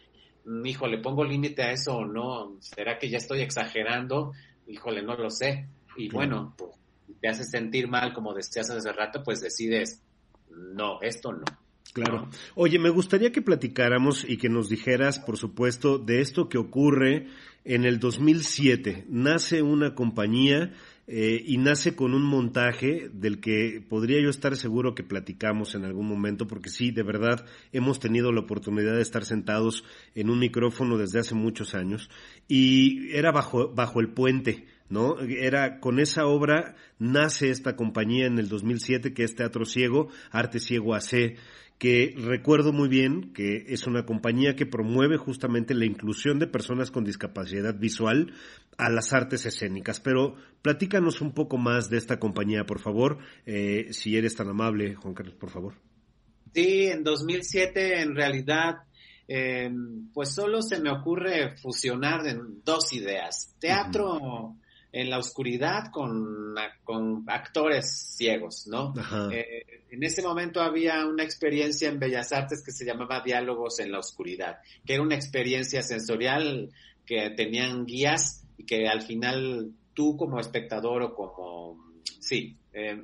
mm, 0.45 0.64
híjole, 0.66 0.99
¿pongo 0.99 1.25
límite 1.25 1.62
a 1.62 1.73
eso 1.73 1.97
o 1.97 2.07
no? 2.07 2.57
¿Será 2.61 2.99
que 2.99 3.11
ya 3.11 3.19
estoy 3.19 3.40
exagerando? 3.40 4.33
Híjole, 4.66 5.02
no 5.02 5.16
lo 5.16 5.31
sé. 5.31 5.69
Y 5.97 6.09
bueno, 6.09 6.54
pues, 6.57 6.71
te 7.21 7.28
hace 7.28 7.45
sentir 7.45 7.88
mal, 7.88 8.12
como 8.12 8.35
decías 8.35 8.71
hace 8.71 8.93
rato, 8.93 9.23
pues 9.23 9.40
decides, 9.40 10.02
no, 10.50 11.00
esto 11.02 11.33
no. 11.33 11.45
Claro. 11.93 12.28
Oye, 12.57 12.78
me 12.81 12.90
gustaría 12.90 13.31
que 13.31 13.40
platicáramos 13.40 14.28
y 14.28 14.37
que 14.37 14.49
nos 14.49 14.69
dijeras, 14.69 15.21
por 15.21 15.37
supuesto, 15.37 15.99
de 15.99 16.21
esto 16.21 16.49
que 16.49 16.59
ocurre 16.59 17.28
en 17.64 17.85
el 17.85 18.00
2007. 18.00 19.07
Nace 19.09 19.62
una 19.62 19.95
compañía 19.95 20.73
eh, 21.06 21.42
y 21.44 21.58
nace 21.58 21.94
con 21.94 22.14
un 22.14 22.23
montaje 22.23 23.11
del 23.12 23.40
que 23.40 23.84
podría 23.87 24.23
yo 24.23 24.30
estar 24.30 24.56
seguro 24.56 24.94
que 24.94 25.02
platicamos 25.02 25.75
en 25.75 25.84
algún 25.84 26.06
momento, 26.06 26.46
porque 26.46 26.70
sí, 26.70 26.90
de 26.90 27.02
verdad, 27.02 27.44
hemos 27.73 28.00
tenido 28.00 28.32
la 28.32 28.40
oportunidad 28.40 28.94
de 28.94 29.02
estar 29.02 29.25
sentados 29.25 29.84
en 30.14 30.30
un 30.30 30.38
micrófono 30.38 30.96
desde 30.96 31.20
hace 31.20 31.34
muchos 31.34 31.75
años 31.75 32.08
y 32.49 33.11
era 33.12 33.32
bajo, 33.32 33.73
bajo 33.75 34.00
el 34.00 34.08
puente. 34.08 34.66
¿no? 34.90 35.18
Era 35.18 35.80
con 35.80 35.99
esa 35.99 36.26
obra 36.26 36.76
nace 36.99 37.50
esta 37.50 37.75
compañía 37.75 38.26
en 38.26 38.38
el 38.38 38.49
2007 38.49 39.14
que 39.14 39.25
es 39.25 39.34
Teatro 39.34 39.64
Ciego, 39.64 40.08
Arte 40.30 40.61
Ciego 40.61 40.94
AC, 40.94 41.37
que 41.78 42.14
recuerdo 42.16 42.73
muy 42.73 42.88
bien 42.88 43.33
que 43.33 43.64
es 43.69 43.87
una 43.87 44.07
compañía 44.07 44.57
que 44.57 44.66
promueve 44.66 45.16
justamente 45.16 45.75
la 45.75 45.85
inclusión 45.85 46.38
de 46.38 46.47
personas 46.47 46.90
con 46.90 47.04
discapacidad 47.04 47.75
visual 47.78 48.33
a 48.78 48.90
las 48.90 49.12
artes 49.12 49.45
escénicas. 49.47 50.00
Pero 50.00 50.37
platícanos 50.62 51.21
un 51.21 51.33
poco 51.33 51.59
más 51.59 51.90
de 51.90 51.99
esta 51.99 52.19
compañía, 52.19 52.64
por 52.64 52.78
favor, 52.78 53.19
eh, 53.47 53.88
si 53.90 54.16
eres 54.16 54.37
tan 54.37 54.49
amable, 54.49 54.95
Juan 54.95 55.14
Carlos, 55.14 55.35
por 55.35 55.50
favor. 55.50 55.75
Sí, 56.54 56.87
en 56.87 57.02
2007 57.02 58.00
en 58.00 58.14
realidad 58.14 58.76
eh, 59.26 59.71
pues 60.12 60.35
solo 60.35 60.61
se 60.62 60.81
me 60.81 60.90
ocurre 60.90 61.57
fusionar 61.57 62.23
dos 62.62 62.93
ideas, 62.93 63.54
teatro 63.59 64.57
en 64.94 65.10
la 65.10 65.18
oscuridad 65.18 65.90
con, 65.90 66.54
con 66.84 67.24
actores 67.26 68.14
ciegos, 68.16 68.68
¿no? 68.68 68.94
Eh, 69.32 69.82
en 69.90 70.04
ese 70.04 70.22
momento 70.22 70.60
había 70.60 71.04
una 71.04 71.24
experiencia 71.24 71.88
en 71.88 71.98
Bellas 71.98 72.32
Artes 72.32 72.62
que 72.64 72.70
se 72.70 72.84
llamaba 72.84 73.20
Diálogos 73.20 73.80
en 73.80 73.90
la 73.90 73.98
Oscuridad, 73.98 74.58
que 74.86 74.94
era 74.94 75.02
una 75.02 75.16
experiencia 75.16 75.82
sensorial 75.82 76.70
que 77.04 77.30
tenían 77.30 77.86
guías 77.86 78.46
y 78.56 78.66
que 78.66 78.86
al 78.86 79.02
final 79.02 79.72
tú 79.94 80.16
como 80.16 80.38
espectador 80.38 81.02
o 81.02 81.12
como, 81.12 81.92
sí, 82.20 82.56
eh, 82.72 83.02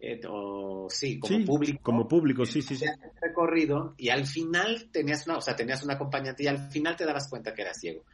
eh, 0.00 0.20
o 0.28 0.88
sí, 0.90 1.18
como 1.18 1.42
público. 1.46 1.78
Como 1.82 2.06
público, 2.06 2.44
sí, 2.44 2.60
sí, 2.60 2.76
sí. 2.76 2.84
Recorrido 3.22 3.94
y 3.96 4.10
al 4.10 4.26
final 4.26 4.90
tenías 4.92 5.26
una, 5.26 5.38
o 5.38 5.40
sea, 5.40 5.56
tenías 5.56 5.82
un 5.82 5.90
acompañante 5.90 6.42
y 6.42 6.48
al 6.48 6.70
final 6.70 6.96
te 6.96 7.06
dabas 7.06 7.30
cuenta 7.30 7.54
que 7.54 7.62
era 7.62 7.72
ciego 7.72 8.04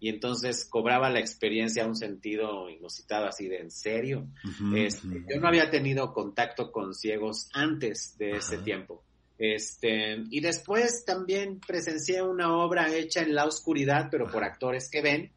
y 0.00 0.08
entonces 0.08 0.64
cobraba 0.64 1.10
la 1.10 1.20
experiencia 1.20 1.86
un 1.86 1.94
sentido 1.94 2.70
inusitado 2.70 3.26
así 3.26 3.48
de 3.48 3.58
en 3.58 3.70
serio. 3.70 4.26
Este, 4.74 5.24
yo 5.28 5.38
no 5.38 5.46
había 5.46 5.70
tenido 5.70 6.14
contacto 6.14 6.72
con 6.72 6.94
ciegos 6.94 7.50
antes 7.52 8.16
de 8.16 8.32
ese 8.32 8.58
tiempo. 8.58 9.04
Este, 9.38 10.24
y 10.30 10.40
después 10.40 11.04
también 11.04 11.60
presencié 11.60 12.22
una 12.22 12.56
obra 12.56 12.94
hecha 12.94 13.20
en 13.20 13.34
la 13.34 13.44
oscuridad, 13.44 14.08
pero 14.10 14.26
por 14.26 14.42
actores 14.42 14.90
que 14.90 15.02
ven. 15.02 15.32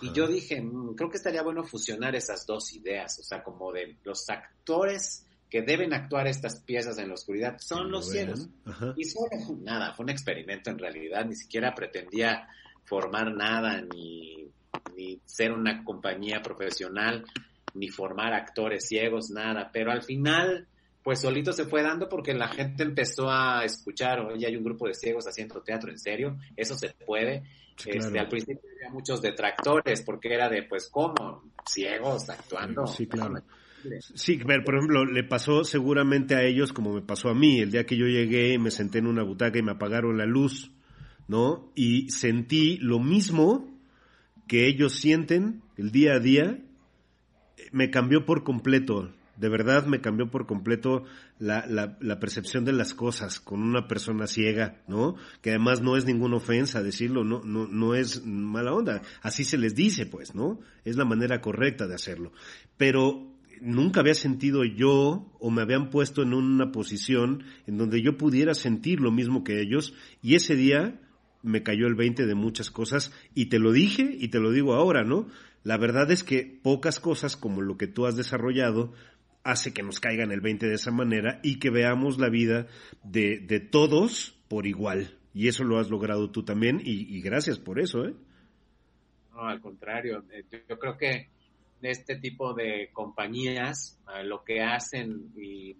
Y 0.00 0.12
yo 0.12 0.26
dije, 0.26 0.60
mm, 0.60 0.94
creo 0.94 1.10
que 1.10 1.18
estaría 1.18 1.42
bueno 1.42 1.62
fusionar 1.62 2.16
esas 2.16 2.46
dos 2.46 2.72
ideas, 2.72 3.18
o 3.18 3.22
sea, 3.22 3.42
como 3.42 3.70
de 3.70 3.96
los 4.02 4.28
actores 4.30 5.26
que 5.50 5.62
deben 5.62 5.94
actuar 5.94 6.26
estas 6.26 6.60
piezas 6.60 6.98
en 6.98 7.08
la 7.08 7.14
oscuridad 7.14 7.58
son 7.58 7.90
los 7.90 8.10
ciegos. 8.10 8.48
Y 8.96 9.04
solo 9.04 9.30
nada, 9.62 9.94
fue 9.94 10.04
un 10.04 10.10
experimento 10.10 10.70
en 10.70 10.78
realidad, 10.78 11.24
ni 11.24 11.36
siquiera 11.36 11.74
pretendía 11.74 12.48
formar 12.86 13.34
nada, 13.34 13.82
ni, 13.82 14.48
ni 14.96 15.20
ser 15.24 15.52
una 15.52 15.84
compañía 15.84 16.40
profesional, 16.40 17.24
ni 17.74 17.88
formar 17.88 18.32
actores 18.32 18.88
ciegos, 18.88 19.30
nada. 19.30 19.70
Pero 19.72 19.92
al 19.92 20.02
final, 20.02 20.66
pues 21.02 21.20
solito 21.20 21.52
se 21.52 21.66
fue 21.66 21.82
dando 21.82 22.08
porque 22.08 22.34
la 22.34 22.48
gente 22.48 22.82
empezó 22.82 23.30
a 23.30 23.64
escuchar, 23.64 24.20
oye, 24.20 24.46
hay 24.46 24.56
un 24.56 24.64
grupo 24.64 24.86
de 24.86 24.94
ciegos 24.94 25.26
haciendo 25.26 25.60
teatro, 25.62 25.90
¿en 25.90 25.98
serio? 25.98 26.38
Eso 26.56 26.74
se 26.76 26.90
puede. 26.90 27.42
este, 27.84 28.18
Al 28.18 28.28
principio 28.28 28.68
había 28.76 28.90
muchos 28.90 29.20
detractores 29.20 30.02
porque 30.02 30.32
era 30.32 30.48
de, 30.48 30.62
pues, 30.62 30.88
¿cómo? 30.88 31.42
Ciegos 31.68 32.30
actuando. 32.30 32.86
Sí, 32.86 33.06
claro. 33.06 33.42
Sí, 34.00 34.40
pero 34.44 34.64
por 34.64 34.76
ejemplo, 34.76 35.04
le 35.04 35.22
pasó 35.22 35.64
seguramente 35.64 36.34
a 36.34 36.42
ellos 36.42 36.72
como 36.72 36.92
me 36.92 37.02
pasó 37.02 37.28
a 37.28 37.34
mí. 37.34 37.60
El 37.60 37.70
día 37.70 37.84
que 37.84 37.96
yo 37.96 38.06
llegué, 38.06 38.58
me 38.58 38.70
senté 38.70 38.98
en 38.98 39.06
una 39.06 39.22
butaca 39.22 39.58
y 39.58 39.62
me 39.62 39.72
apagaron 39.72 40.18
la 40.18 40.26
luz. 40.26 40.72
¿No? 41.28 41.72
Y 41.74 42.10
sentí 42.10 42.78
lo 42.78 42.98
mismo 42.98 43.68
que 44.46 44.66
ellos 44.66 44.94
sienten 44.94 45.62
el 45.76 45.90
día 45.90 46.14
a 46.14 46.20
día, 46.20 46.62
me 47.72 47.90
cambió 47.90 48.24
por 48.24 48.44
completo, 48.44 49.12
de 49.36 49.48
verdad 49.48 49.86
me 49.86 50.00
cambió 50.00 50.30
por 50.30 50.46
completo 50.46 51.04
la, 51.38 51.66
la, 51.66 52.20
percepción 52.20 52.64
de 52.64 52.72
las 52.72 52.94
cosas 52.94 53.40
con 53.40 53.62
una 53.62 53.86
persona 53.86 54.26
ciega, 54.26 54.82
¿no? 54.88 55.16
Que 55.42 55.50
además 55.50 55.82
no 55.82 55.96
es 55.96 56.06
ninguna 56.06 56.36
ofensa 56.36 56.82
decirlo, 56.82 57.24
no, 57.24 57.42
no, 57.44 57.66
no 57.66 57.94
es 57.94 58.24
mala 58.24 58.72
onda, 58.72 59.02
así 59.20 59.44
se 59.44 59.58
les 59.58 59.74
dice, 59.74 60.06
pues, 60.06 60.34
¿no? 60.34 60.60
Es 60.84 60.96
la 60.96 61.04
manera 61.04 61.40
correcta 61.40 61.86
de 61.86 61.94
hacerlo. 61.94 62.32
Pero 62.78 63.36
nunca 63.60 64.00
había 64.00 64.14
sentido 64.14 64.64
yo 64.64 65.30
o 65.38 65.50
me 65.50 65.62
habían 65.62 65.90
puesto 65.90 66.22
en 66.22 66.32
una 66.32 66.72
posición 66.72 67.44
en 67.66 67.78
donde 67.78 68.02
yo 68.02 68.16
pudiera 68.16 68.54
sentir 68.54 69.00
lo 69.00 69.10
mismo 69.10 69.44
que 69.44 69.60
ellos 69.60 69.94
y 70.22 70.34
ese 70.34 70.56
día 70.56 71.00
me 71.46 71.62
cayó 71.62 71.86
el 71.86 71.94
20 71.94 72.26
de 72.26 72.34
muchas 72.34 72.70
cosas 72.70 73.12
y 73.34 73.46
te 73.46 73.58
lo 73.58 73.72
dije 73.72 74.16
y 74.18 74.28
te 74.28 74.40
lo 74.40 74.50
digo 74.50 74.74
ahora, 74.74 75.04
¿no? 75.04 75.28
La 75.62 75.78
verdad 75.78 76.10
es 76.10 76.22
que 76.22 76.58
pocas 76.62 77.00
cosas 77.00 77.36
como 77.36 77.62
lo 77.62 77.76
que 77.76 77.86
tú 77.86 78.06
has 78.06 78.16
desarrollado 78.16 78.92
hace 79.44 79.72
que 79.72 79.82
nos 79.82 80.00
caigan 80.00 80.32
el 80.32 80.40
20 80.40 80.66
de 80.66 80.74
esa 80.74 80.90
manera 80.90 81.40
y 81.42 81.58
que 81.58 81.70
veamos 81.70 82.18
la 82.18 82.28
vida 82.28 82.66
de, 83.04 83.38
de 83.38 83.60
todos 83.60 84.36
por 84.48 84.66
igual. 84.66 85.16
Y 85.34 85.48
eso 85.48 85.64
lo 85.64 85.78
has 85.78 85.90
logrado 85.90 86.30
tú 86.30 86.44
también 86.44 86.80
y, 86.82 87.20
gracias 87.20 87.58
por 87.58 87.78
eso, 87.78 88.06
¿eh? 88.06 88.14
No, 89.32 89.42
al 89.42 89.60
contrario, 89.60 90.24
eh, 90.32 90.44
yo 90.68 90.78
creo 90.78 90.96
que 90.96 91.28
este 91.82 92.16
tipo 92.16 92.54
de 92.54 92.90
compañías 92.92 94.00
eh, 94.14 94.24
lo 94.24 94.42
que 94.42 94.62
hacen 94.62 95.30
y 95.36 95.76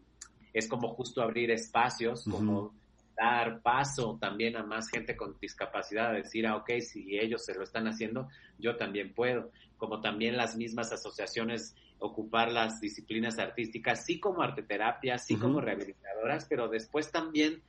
es 0.52 0.68
como 0.68 0.88
justo 0.88 1.23
abrir 1.23 1.50
espacios, 1.50 2.25
como 2.25 2.75
dar 3.16 3.62
paso 3.62 4.18
también 4.20 4.56
a 4.56 4.62
más 4.62 4.88
gente 4.88 5.16
con 5.16 5.38
discapacidad, 5.40 6.11
a 6.11 6.12
decir, 6.14 6.46
ah, 6.46 6.56
ok, 6.56 6.70
si 6.80 7.18
ellos 7.18 7.44
se 7.44 7.54
lo 7.54 7.62
están 7.62 7.87
haciendo, 7.88 8.28
yo 8.58 8.76
también 8.76 9.14
puedo. 9.14 9.50
Como 9.76 10.00
también 10.00 10.37
las 10.37 10.56
mismas 10.56 10.92
asociaciones 10.92 11.75
ocupar 11.99 12.52
las 12.52 12.80
disciplinas 12.80 13.38
artísticas, 13.38 14.04
sí 14.04 14.20
como 14.20 14.42
arteterapia, 14.42 15.18
sí 15.18 15.37
como 15.37 15.61
rehabilitadoras, 15.61 16.44
pero 16.46 16.68
después 16.68 17.11
también 17.11 17.62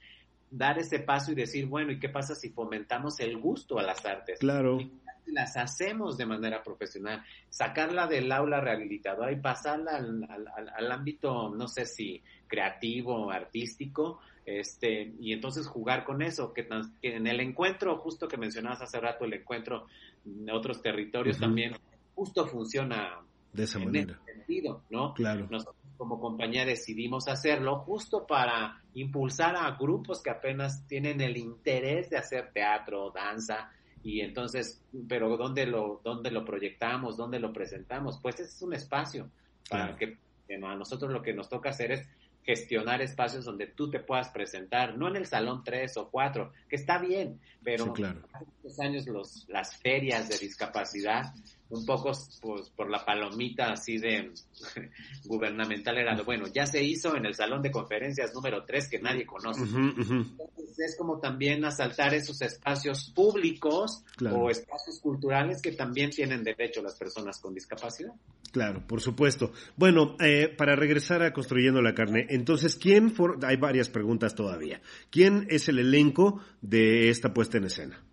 dar 0.50 0.78
ese 0.80 1.00
paso 1.00 1.32
y 1.32 1.36
decir, 1.36 1.66
bueno, 1.66 1.92
¿y 1.92 2.00
qué 2.00 2.10
pasa 2.10 2.36
si 2.36 2.50
fomentamos 2.50 3.20
el 3.20 3.38
gusto 3.38 3.80
a 3.80 3.84
las 3.84 4.06
artes? 4.06 4.40
Claro. 4.40 4.80
Las 5.28 5.58
hacemos 5.58 6.18
de 6.18 6.26
manera 6.26 6.64
profesional, 6.64 7.24
sacarla 7.50 8.08
del 8.08 8.32
aula 8.32 8.62
rehabilitadora 8.62 9.32
y 9.32 9.40
pasarla 9.40 9.98
al, 9.98 10.28
al 10.76 10.92
ámbito, 10.92 11.50
no 11.56 11.68
sé 11.68 11.86
si 11.86 12.22
creativo, 12.48 13.30
artístico, 13.32 14.20
este, 14.48 15.14
y 15.20 15.34
entonces 15.34 15.68
jugar 15.68 16.06
con 16.06 16.22
eso, 16.22 16.54
que, 16.54 16.66
en 17.02 17.28
el 17.28 17.42
encuentro, 17.42 17.98
justo 17.98 18.30
que 18.30 18.38
mencionabas 18.38 18.82
hace 18.82 18.98
rato, 18.98 19.26
el 19.26 19.34
encuentro 19.34 19.88
de 20.24 20.54
otros 20.54 20.82
territorios 20.82 21.38
también, 21.38 21.74
justo 22.16 22.48
funciona 22.48 23.20
de 23.52 23.64
esa 23.64 23.78
manera. 23.78 24.18
Ese 24.26 24.38
sentido, 24.38 24.84
¿no? 24.90 25.14
Claro. 25.14 25.48
Nosotros 25.52 25.76
como 25.98 26.22
compañía 26.22 26.64
decidimos 26.64 27.28
hacerlo 27.28 27.80
justo 27.80 28.26
para 28.26 28.82
impulsar 28.94 29.58
a 29.58 29.70
grupos 29.72 30.24
que 30.24 30.30
apenas 30.30 30.88
tienen 30.88 31.20
el 31.20 31.36
interés 31.36 32.10
de 32.10 32.18
hacer 32.18 32.52
teatro, 32.54 33.12
danza, 33.12 33.70
y 34.04 34.22
entonces, 34.22 34.82
pero 35.08 35.36
¿dónde 35.38 35.66
lo, 35.66 36.02
dónde 36.04 36.32
lo 36.32 36.46
proyectamos? 36.46 37.18
¿Dónde 37.18 37.40
lo 37.40 37.52
presentamos? 37.52 38.20
Pues 38.22 38.36
ese 38.36 38.56
es 38.56 38.62
un 38.62 38.74
espacio 38.74 39.30
para 39.70 39.96
que 39.98 40.18
a 40.64 40.76
nosotros 40.76 41.12
lo 41.12 41.22
que 41.22 41.34
nos 41.34 41.50
toca 41.50 41.70
hacer 41.70 41.92
es 41.92 42.08
gestionar 42.44 43.02
espacios 43.02 43.44
donde 43.44 43.68
tú 43.68 43.90
te 43.90 44.00
puedas 44.00 44.30
presentar, 44.30 44.98
no 44.98 45.10
en 45.10 45.18
el 45.18 45.26
salón 45.26 45.64
3 45.66 45.98
o 45.98 46.10
4, 46.10 46.54
que 46.70 46.78
está 46.78 46.98
bien, 46.98 47.42
pero 47.62 47.94
hace 47.94 48.46
muchos 48.46 48.80
años 48.80 49.06
los, 49.08 49.46
las 49.50 49.76
ferias 49.76 50.30
de 50.30 50.38
discapacidad 50.38 51.34
un 51.70 51.86
poco 51.86 52.12
pues, 52.42 52.70
por 52.70 52.90
la 52.90 53.04
palomita 53.04 53.72
así 53.72 53.98
de 53.98 54.32
gubernamental 55.26 55.98
era, 55.98 56.22
bueno, 56.24 56.46
ya 56.48 56.66
se 56.66 56.84
hizo 56.84 57.16
en 57.16 57.26
el 57.26 57.36
salón 57.36 57.62
de 57.62 57.72
conferencias 57.72 58.34
número 58.34 58.64
3 58.66 58.90
que 58.90 59.00
nadie 59.00 59.26
conoce. 59.26 59.64
Entonces 59.64 60.80
es 60.80 60.98
como 60.98 61.20
también 61.20 61.66
asaltar 61.66 62.14
esos 62.14 62.42
espacios 62.42 63.12
públicos 63.14 64.04
o 64.32 64.50
espacios 64.50 65.00
culturales 65.02 65.62
que 65.62 65.74
también 65.74 66.10
tienen 66.10 66.44
derecho 66.44 66.82
las 66.82 66.96
personas 66.96 67.40
con 67.40 67.54
discapacidad. 67.54 68.14
Claro, 68.52 68.86
por 68.88 69.02
supuesto. 69.02 69.52
Bueno, 69.76 70.16
eh, 70.20 70.54
para 70.56 70.76
regresar 70.76 71.22
a 71.22 71.34
Construyendo 71.34 71.82
la 71.82 71.94
Carne, 71.94 72.28
entonces, 72.30 72.76
¿quién, 72.76 73.14
hay 73.44 73.58
varias 73.58 73.90
preguntas 73.90 74.36
todavía, 74.36 74.82
¿quién 75.12 75.48
es 75.50 75.68
el 75.68 75.80
elenco 75.80 76.42
de 76.62 77.10
esta 77.10 77.34
puesta 77.34 77.58
en 77.58 77.66
escena? 77.66 78.04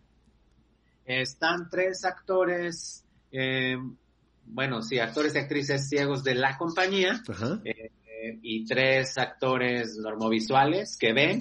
Están 1.05 1.69
tres 1.71 2.05
actores 2.05 3.04
eh, 3.37 3.77
bueno, 4.47 4.81
sí, 4.81 5.01
actores 5.01 5.35
y 5.35 5.39
actrices 5.39 5.89
ciegos 5.89 6.23
de 6.23 6.37
la 6.37 6.57
compañía 6.57 7.21
eh, 7.65 7.91
y 8.43 8.65
tres 8.65 9.19
actores 9.19 9.97
normovisuales 9.97 10.97
que 10.97 11.13
ven. 11.13 11.41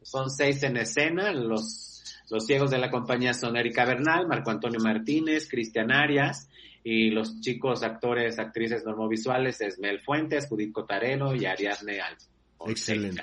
son 0.00 0.30
seis 0.30 0.62
en 0.62 0.78
escena, 0.78 1.32
los, 1.32 2.02
los 2.30 2.46
ciegos 2.46 2.70
de 2.70 2.78
la 2.78 2.90
compañía 2.90 3.34
son 3.34 3.56
Erika 3.56 3.84
Bernal, 3.84 4.26
Marco 4.26 4.50
Antonio 4.50 4.80
Martínez, 4.80 5.46
Cristian 5.50 5.92
Arias, 5.92 6.48
y 6.82 7.10
los 7.10 7.40
chicos 7.40 7.82
actores, 7.82 8.38
actrices 8.38 8.84
normovisuales 8.84 9.60
es 9.60 9.78
Mel 9.78 10.00
Fuentes, 10.00 10.46
Judith 10.48 10.72
Cotarelo 10.72 11.34
y 11.34 11.44
Ariadne 11.44 12.00
Alves. 12.00 12.30
Excelente. 12.66 13.22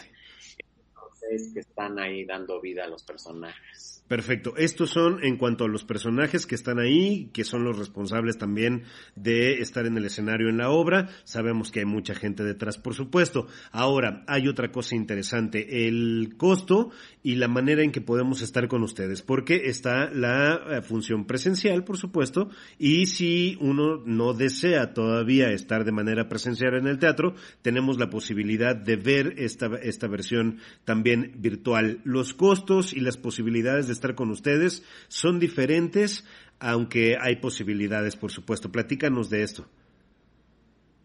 Entonces, 0.60 1.52
que 1.54 1.60
están 1.62 1.98
ahí 1.98 2.24
dando 2.26 2.62
vida 2.62 2.84
a 2.84 2.88
los 2.88 3.04
personajes. 3.04 3.91
Perfecto. 4.12 4.58
Estos 4.58 4.90
son 4.90 5.24
en 5.24 5.38
cuanto 5.38 5.64
a 5.64 5.70
los 5.70 5.86
personajes 5.86 6.46
que 6.46 6.56
están 6.56 6.80
ahí, 6.80 7.30
que 7.32 7.46
son 7.46 7.64
los 7.64 7.78
responsables 7.78 8.38
también 8.38 8.84
de 9.16 9.62
estar 9.62 9.86
en 9.86 9.96
el 9.96 10.04
escenario 10.04 10.50
en 10.50 10.58
la 10.58 10.70
obra. 10.70 11.08
Sabemos 11.24 11.72
que 11.72 11.80
hay 11.80 11.86
mucha 11.86 12.14
gente 12.14 12.44
detrás, 12.44 12.78
por 12.78 12.94
supuesto. 12.94 13.48
Ahora, 13.72 14.26
hay 14.28 14.50
otra 14.50 14.70
cosa 14.70 14.98
interesante, 14.98 15.88
el 15.88 16.34
costo 16.36 16.92
y 17.24 17.36
la 17.36 17.48
manera 17.48 17.84
en 17.84 17.94
que 17.94 18.02
podemos 18.02 18.42
estar 18.42 18.68
con 18.68 18.84
ustedes, 18.84 19.22
porque 19.22 19.70
está 19.70 20.10
la 20.10 20.60
eh, 20.70 20.82
función 20.82 21.26
presencial, 21.26 21.86
por 21.86 21.98
supuesto, 21.98 22.50
y 22.78 23.06
si 23.06 23.58
uno 23.62 24.04
no 24.06 24.34
desea 24.34 24.94
todavía 24.94 25.52
estar 25.52 25.86
de 25.86 25.94
manera 25.94 26.28
presencial 26.28 26.74
en 26.74 26.88
el 26.88 27.00
teatro, 27.00 27.36
tenemos 27.62 27.98
la 27.98 28.10
posibilidad 28.10 28.76
de 28.76 28.98
ver 28.98 29.36
esta, 29.38 29.68
esta 29.82 30.08
versión 30.08 30.58
también 30.84 31.36
virtual. 31.38 32.02
Los 32.04 32.34
costos 32.34 32.92
y 32.92 33.00
las 33.00 33.16
posibilidades 33.16 33.88
de 33.88 34.01
estar 34.02 34.16
con 34.16 34.32
ustedes 34.32 34.84
son 35.08 35.40
diferentes, 35.40 36.26
aunque 36.60 37.18
hay 37.22 37.38
posibilidades, 37.38 38.16
por 38.16 38.32
supuesto. 38.32 38.72
Platícanos 38.72 39.30
de 39.30 39.44
esto. 39.44 39.68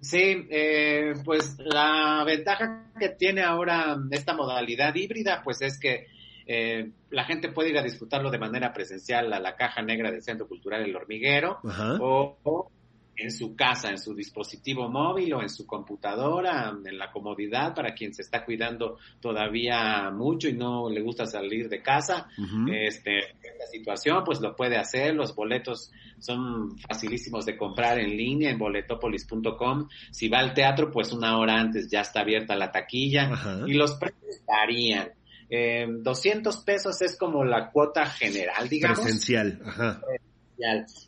Sí, 0.00 0.46
eh, 0.50 1.14
pues 1.24 1.56
la 1.58 2.22
ventaja 2.24 2.90
que 2.98 3.10
tiene 3.10 3.42
ahora 3.42 3.96
esta 4.10 4.34
modalidad 4.34 4.94
híbrida, 4.94 5.42
pues 5.42 5.62
es 5.62 5.78
que 5.78 6.06
eh, 6.46 6.90
la 7.10 7.24
gente 7.24 7.50
puede 7.50 7.70
ir 7.70 7.78
a 7.78 7.82
disfrutarlo 7.82 8.30
de 8.30 8.38
manera 8.38 8.72
presencial 8.72 9.32
a 9.32 9.40
la 9.40 9.56
caja 9.56 9.82
negra 9.82 10.10
del 10.10 10.22
Centro 10.22 10.46
Cultural 10.46 10.82
El 10.82 10.94
Hormiguero 10.94 11.58
o, 12.00 12.70
en 13.16 13.30
su 13.30 13.56
casa, 13.56 13.90
en 13.90 13.99
su 13.99 14.14
dispositivo 14.14 14.88
móvil 14.88 15.35
o 15.35 15.42
en 15.42 15.49
su 15.49 15.66
computadora, 15.66 16.76
en 16.85 16.99
la 16.99 17.11
comodidad 17.11 17.75
para 17.75 17.94
quien 17.94 18.14
se 18.14 18.23
está 18.23 18.44
cuidando 18.44 18.99
todavía 19.20 20.11
mucho 20.11 20.49
y 20.49 20.52
no 20.52 20.90
le 20.90 21.00
gusta 21.00 21.26
salir 21.26 21.68
de 21.68 21.82
casa. 21.82 22.28
Este, 22.70 23.14
la 23.58 23.66
situación, 23.70 24.23
pues 24.25 24.40
lo 24.40 24.54
puede 24.54 24.76
hacer. 24.76 25.14
Los 25.14 25.35
boletos 25.35 25.90
son 26.18 26.78
facilísimos 26.78 27.46
de 27.46 27.56
comprar 27.56 27.99
en 27.99 28.16
línea 28.16 28.50
en 28.50 28.58
boletopolis.com. 28.58 29.88
Si 30.11 30.28
va 30.28 30.38
al 30.38 30.54
teatro, 30.54 30.90
pues 30.90 31.12
una 31.12 31.38
hora 31.38 31.58
antes 31.58 31.88
ya 31.90 32.02
está 32.02 32.20
abierta 32.20 32.54
la 32.54 32.70
taquilla 32.70 33.64
y 33.66 33.75
los 33.75 33.94
precios 33.94 34.42
varían. 34.46 35.11
200 35.49 36.56
pesos 36.58 37.00
es 37.02 37.16
como 37.16 37.44
la 37.44 37.70
cuota 37.70 38.04
general, 38.06 38.68
digamos. 38.68 39.00
Presencial, 39.00 39.62
ajá. 39.64 40.00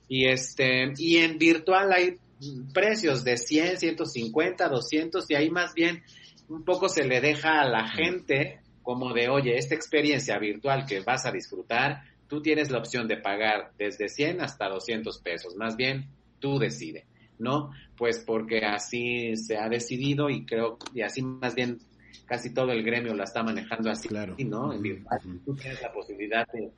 Y 0.09 0.27
este, 0.27 0.93
y 0.97 1.17
en 1.19 1.39
virtual 1.39 1.93
hay 1.93 2.17
precios 2.73 3.25
de 3.25 3.37
100, 3.37 3.79
150, 3.79 4.69
200 4.69 5.31
y 5.31 5.35
ahí 5.35 5.51
más 5.51 5.75
bien 5.75 6.03
un 6.49 6.65
poco 6.65 6.89
se 6.89 7.05
le 7.05 7.21
deja 7.21 7.61
a 7.61 7.69
la 7.69 7.89
gente 7.89 8.61
como 8.83 9.13
de, 9.13 9.29
oye, 9.29 9.57
esta 9.57 9.75
experiencia 9.75 10.39
virtual 10.39 10.87
que 10.87 11.01
vas 11.01 11.27
a 11.27 11.33
disfrutar, 11.33 12.05
tú 12.27 12.41
tienes 12.41 12.71
la 12.71 12.79
opción 12.79 13.07
de 13.07 13.19
pagar 13.19 13.73
desde 13.77 14.09
100 14.09 14.41
hasta 14.41 14.69
200 14.69 15.19
pesos, 15.19 15.57
más 15.57 15.77
bien 15.77 16.07
tú 16.39 16.59
decide, 16.59 17.05
¿no? 17.39 17.71
Pues 17.97 18.25
porque 18.27 18.61
así 18.65 19.37
se 19.37 19.59
ha 19.59 19.69
decidido 19.69 20.31
y 20.31 20.47
creo, 20.47 20.79
y 20.95 21.03
así 21.03 21.21
más 21.21 21.55
bien 21.55 21.79
casi 22.25 22.55
todo 22.55 22.73
el 22.73 22.83
gremio 22.83 23.15
la 23.15 23.25
está 23.25 23.43
manejando 23.43 23.91
así, 23.91 24.09
claro. 24.09 24.37
¿no? 24.39 24.73
En 24.73 24.81
virtual, 24.81 25.21
tú 25.45 25.55
tienes 25.55 25.83
la 25.83 25.93
posibilidad 25.93 26.47
de 26.53 26.71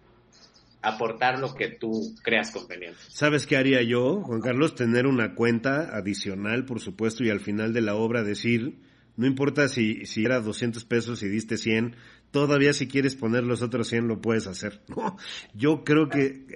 aportar 0.83 1.39
lo 1.39 1.55
que 1.55 1.69
tú 1.69 2.15
creas 2.23 2.51
conveniente. 2.51 2.99
¿Sabes 3.09 3.47
qué 3.47 3.57
haría 3.57 3.83
yo, 3.83 4.23
Juan 4.23 4.41
Carlos? 4.41 4.75
Tener 4.75 5.07
una 5.07 5.35
cuenta 5.35 5.97
adicional, 5.97 6.65
por 6.65 6.81
supuesto, 6.81 7.25
y 7.25 7.31
al 7.31 7.41
final 7.41 7.73
de 7.73 7.83
la 7.83 7.95
obra 7.95 8.23
decir, 8.23 8.79
no 9.17 9.27
importa 9.27 9.69
si, 9.69 10.07
si 10.07 10.25
era 10.25 10.41
200 10.41 10.85
pesos 10.85 11.23
y 11.23 11.29
diste 11.29 11.59
100, 11.59 11.97
todavía 12.31 12.73
si 12.73 12.89
quieres 12.89 13.17
poner 13.17 13.45
los 13.45 13.63
otros 13.63 13.89
100 13.89 14.09
lo 14.09 14.21
puedes 14.21 14.47
hacer. 14.47 14.81
yo 15.55 15.85
creo 15.85 16.09
que 16.09 16.47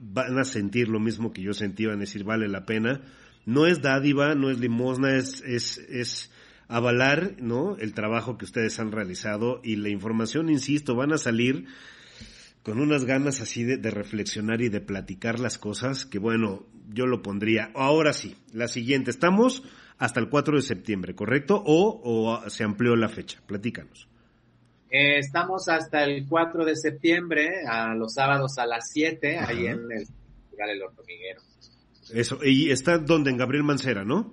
van 0.00 0.38
a 0.38 0.44
sentir 0.44 0.88
lo 0.88 1.00
mismo 1.00 1.32
que 1.32 1.42
yo 1.42 1.52
sentí, 1.52 1.86
van 1.86 1.98
a 1.98 2.00
decir, 2.00 2.24
vale 2.24 2.48
la 2.48 2.64
pena. 2.64 3.02
No 3.44 3.66
es 3.66 3.82
dádiva, 3.82 4.34
no 4.34 4.50
es 4.50 4.58
limosna, 4.58 5.16
es, 5.16 5.42
es, 5.42 5.76
es 5.76 6.30
avalar, 6.66 7.36
¿no? 7.40 7.76
El 7.76 7.92
trabajo 7.92 8.38
que 8.38 8.46
ustedes 8.46 8.80
han 8.80 8.90
realizado 8.90 9.60
y 9.62 9.76
la 9.76 9.90
información, 9.90 10.48
insisto, 10.48 10.94
van 10.94 11.12
a 11.12 11.18
salir 11.18 11.66
con 12.64 12.80
unas 12.80 13.04
ganas 13.04 13.42
así 13.42 13.62
de, 13.62 13.90
reflexionar 13.90 14.62
y 14.62 14.70
de 14.70 14.80
platicar 14.80 15.38
las 15.38 15.58
cosas, 15.58 16.06
que 16.06 16.18
bueno, 16.18 16.64
yo 16.88 17.06
lo 17.06 17.20
pondría. 17.22 17.70
Ahora 17.74 18.14
sí, 18.14 18.36
la 18.52 18.68
siguiente, 18.68 19.10
estamos 19.10 19.62
hasta 19.98 20.18
el 20.18 20.30
4 20.30 20.56
de 20.56 20.62
septiembre, 20.62 21.14
¿correcto? 21.14 21.62
¿O, 21.64 22.40
se 22.48 22.64
amplió 22.64 22.96
la 22.96 23.10
fecha? 23.10 23.38
Platícanos. 23.46 24.08
Eh, 24.90 25.18
estamos 25.18 25.68
hasta 25.68 26.04
el 26.04 26.26
4 26.26 26.64
de 26.64 26.74
septiembre, 26.74 27.50
a 27.68 27.94
los 27.94 28.14
sábados 28.14 28.56
a 28.56 28.66
las 28.66 28.90
7, 28.90 29.38
ahí 29.38 29.66
en 29.66 29.80
el 29.92 30.06
Festival 30.06 30.70
El 30.70 30.82
Hormiguero. 30.82 31.42
Eso, 32.14 32.38
y 32.42 32.70
está 32.70 32.96
donde 32.96 33.30
en 33.30 33.36
Gabriel 33.36 33.64
Mancera, 33.64 34.04
¿no? 34.04 34.32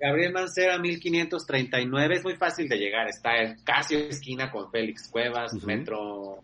Gabriel 0.00 0.32
Mancera 0.32 0.78
1539, 0.78 2.16
es 2.16 2.24
muy 2.24 2.36
fácil 2.36 2.66
de 2.68 2.76
llegar, 2.76 3.08
está 3.08 3.30
casi 3.62 3.96
esquina 3.96 4.50
con 4.50 4.70
Félix 4.70 5.08
Cuevas, 5.08 5.52
Metro 5.64 6.42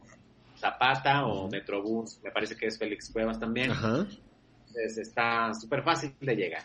Zapata 0.59 1.27
o 1.27 1.49
Metrobús, 1.49 2.21
me 2.23 2.31
parece 2.31 2.57
que 2.57 2.67
es 2.67 2.79
Félix 2.79 3.11
Cuevas 3.11 3.39
también. 3.39 3.71
Entonces 3.71 4.99
está 4.99 5.53
súper 5.55 5.83
fácil 5.83 6.15
de 6.21 6.35
llegar. 6.35 6.63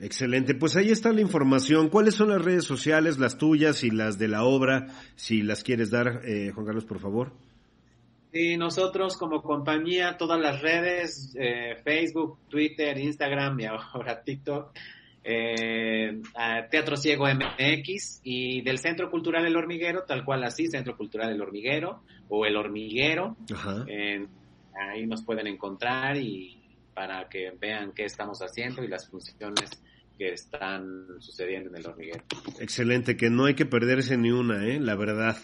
Excelente, 0.00 0.54
pues 0.54 0.76
ahí 0.76 0.90
está 0.90 1.12
la 1.12 1.20
información. 1.20 1.88
¿Cuáles 1.88 2.14
son 2.14 2.30
las 2.30 2.42
redes 2.42 2.64
sociales, 2.64 3.18
las 3.18 3.38
tuyas 3.38 3.84
y 3.84 3.90
las 3.90 4.18
de 4.18 4.28
la 4.28 4.44
obra? 4.44 4.88
Si 5.14 5.42
las 5.42 5.62
quieres 5.62 5.90
dar, 5.90 6.22
eh, 6.24 6.50
Juan 6.52 6.66
Carlos, 6.66 6.84
por 6.84 6.98
favor. 6.98 7.32
Sí, 8.32 8.56
nosotros 8.56 9.18
como 9.18 9.42
compañía, 9.42 10.16
todas 10.16 10.40
las 10.40 10.62
redes, 10.62 11.36
eh, 11.38 11.76
Facebook, 11.84 12.38
Twitter, 12.48 12.98
Instagram 12.98 13.60
y 13.60 13.66
ahora 13.66 14.22
TikTok, 14.24 14.72
eh, 15.24 16.20
Teatro 16.70 16.96
Ciego 16.96 17.26
MX 17.26 18.20
y 18.24 18.62
del 18.62 18.78
Centro 18.78 19.10
Cultural 19.10 19.46
El 19.46 19.56
Hormiguero, 19.56 20.04
tal 20.04 20.24
cual 20.24 20.44
así, 20.44 20.68
Centro 20.68 20.96
Cultural 20.96 21.30
El 21.32 21.40
Hormiguero 21.40 22.02
o 22.28 22.46
El 22.46 22.56
Hormiguero. 22.56 23.36
ahí 24.74 25.06
nos 25.06 25.22
pueden 25.22 25.46
encontrar 25.46 26.16
y 26.16 26.58
para 26.94 27.28
que 27.28 27.52
vean 27.58 27.92
qué 27.92 28.04
estamos 28.04 28.40
haciendo 28.40 28.82
y 28.82 28.88
las 28.88 29.08
funciones 29.08 29.70
que 30.18 30.32
están 30.32 31.06
sucediendo 31.20 31.70
en 31.70 31.76
el 31.76 31.86
hormiguero. 31.86 32.24
Excelente, 32.60 33.16
que 33.16 33.30
no 33.30 33.46
hay 33.46 33.54
que 33.54 33.66
perderse 33.66 34.16
ni 34.16 34.30
una, 34.30 34.66
¿eh? 34.66 34.78
la 34.78 34.94
verdad. 34.94 35.36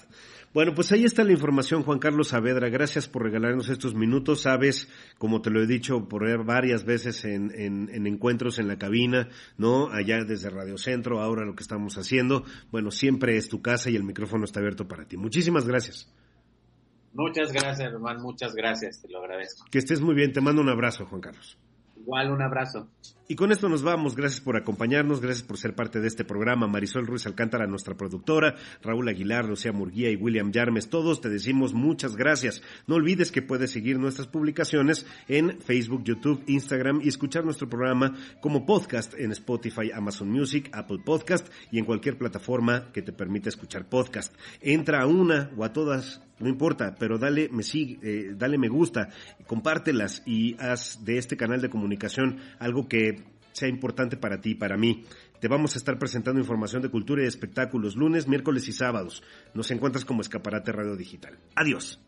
Bueno, 0.55 0.75
pues 0.75 0.91
ahí 0.93 1.05
está 1.05 1.25
la 1.25 1.33
información, 1.33 1.83
Juan 1.83 1.99
Carlos 1.99 2.29
Saavedra. 2.29 2.69
Gracias 2.71 3.07
por 3.07 3.23
regalarnos 3.23 3.69
estos 3.69 3.95
minutos. 3.95 4.43
Sabes, 4.43 4.89
como 5.19 5.43
te 5.43 5.51
lo 5.51 5.63
he 5.63 5.67
dicho 5.67 6.09
por 6.09 6.45
varias 6.45 6.85
veces 6.85 7.25
en, 7.25 7.53
en, 7.55 8.07
encuentros 8.07 8.59
en 8.59 8.67
la 8.67 8.79
cabina, 8.79 9.29
¿no? 9.59 9.91
Allá 9.91 10.25
desde 10.25 10.49
Radio 10.49 10.79
Centro, 10.79 11.21
ahora 11.21 11.45
lo 11.45 11.55
que 11.55 11.63
estamos 11.63 11.99
haciendo. 11.99 12.45
Bueno, 12.71 12.91
siempre 12.91 13.37
es 13.37 13.49
tu 13.49 13.61
casa 13.61 13.91
y 13.91 13.97
el 13.97 14.05
micrófono 14.05 14.45
está 14.45 14.61
abierto 14.61 14.89
para 14.89 15.07
ti. 15.07 15.17
Muchísimas 15.17 15.67
gracias. 15.67 16.11
Muchas 17.13 17.53
gracias, 17.53 17.93
hermano. 17.93 18.21
Muchas 18.21 18.55
gracias. 18.55 19.03
Te 19.03 19.09
lo 19.09 19.19
agradezco. 19.19 19.67
Que 19.71 19.79
estés 19.79 20.01
muy 20.01 20.15
bien. 20.15 20.33
Te 20.33 20.41
mando 20.41 20.63
un 20.63 20.69
abrazo, 20.69 21.05
Juan 21.07 21.21
Carlos. 21.21 21.59
Igual, 22.09 22.31
un 22.31 22.41
abrazo. 22.41 22.89
Y 23.29 23.37
con 23.37 23.53
esto 23.53 23.69
nos 23.69 23.83
vamos. 23.83 24.17
Gracias 24.17 24.41
por 24.41 24.57
acompañarnos, 24.57 25.21
gracias 25.21 25.47
por 25.47 25.59
ser 25.59 25.75
parte 25.75 26.01
de 26.01 26.09
este 26.09 26.25
programa. 26.25 26.67
Marisol 26.67 27.07
Ruiz 27.07 27.27
Alcántara, 27.27 27.67
nuestra 27.67 27.99
productora, 27.99 28.55
Raúl 28.83 29.11
Aguilar, 29.11 29.45
Lucía 29.45 29.73
Murguía 29.73 30.11
y 30.11 30.17
William 30.17 30.51
Yarmes, 30.51 30.89
todos 30.89 31.21
te 31.21 31.29
decimos 31.29 31.75
muchas 31.75 32.17
gracias. 32.17 32.63
No 32.87 32.95
olvides 32.95 33.31
que 33.31 33.43
puedes 33.43 33.73
seguir 33.73 33.99
nuestras 33.99 34.27
publicaciones 34.27 35.05
en 35.29 35.61
Facebook, 35.61 36.03
YouTube, 36.03 36.43
Instagram 36.47 37.03
y 37.05 37.09
escuchar 37.09 37.45
nuestro 37.45 37.69
programa 37.69 38.17
como 38.41 38.65
podcast 38.65 39.13
en 39.13 39.33
Spotify, 39.33 39.91
Amazon 39.93 40.31
Music, 40.31 40.71
Apple 40.73 41.01
Podcast 41.05 41.53
y 41.71 41.79
en 41.79 41.85
cualquier 41.85 42.17
plataforma 42.17 42.91
que 42.91 43.03
te 43.03 43.13
permita 43.13 43.51
escuchar 43.51 43.87
podcast. 43.87 44.35
Entra 44.63 45.03
a 45.03 45.07
una 45.07 45.51
o 45.59 45.65
a 45.65 45.75
todas 45.75 46.23
no 46.41 46.49
importa, 46.49 46.95
pero 46.99 47.19
dale 47.19 47.49
me 47.51 47.63
sigue, 47.63 47.99
eh, 48.03 48.35
dale 48.37 48.59
me 48.59 48.69
gusta, 48.69 49.09
compártelas 49.47 50.23
y 50.27 50.57
haz 50.61 51.05
de 51.05 51.19
este 51.19 51.37
canal 51.37 51.61
de 51.61 51.71
comunicación 51.71 52.39
algo 52.59 52.89
que 52.89 53.23
sea 53.53 53.69
importante 53.69 54.17
para 54.17 54.41
ti 54.41 54.51
y 54.51 54.55
para 54.55 54.77
mí. 54.77 55.05
Te 55.41 55.49
vamos 55.49 55.75
a 55.75 55.79
estar 55.79 55.99
presentando 55.99 56.41
información 56.41 56.83
de 56.83 56.91
cultura 56.91 57.23
y 57.23 57.27
espectáculos 57.27 57.97
lunes, 57.97 58.27
miércoles 58.27 58.69
y 58.69 58.73
sábados. 58.73 59.23
Nos 59.55 59.71
encuentras 59.71 60.05
como 60.05 60.21
Escaparate 60.21 60.73
Radio 60.73 60.97
Digital. 60.97 61.39
Adiós. 61.55 62.01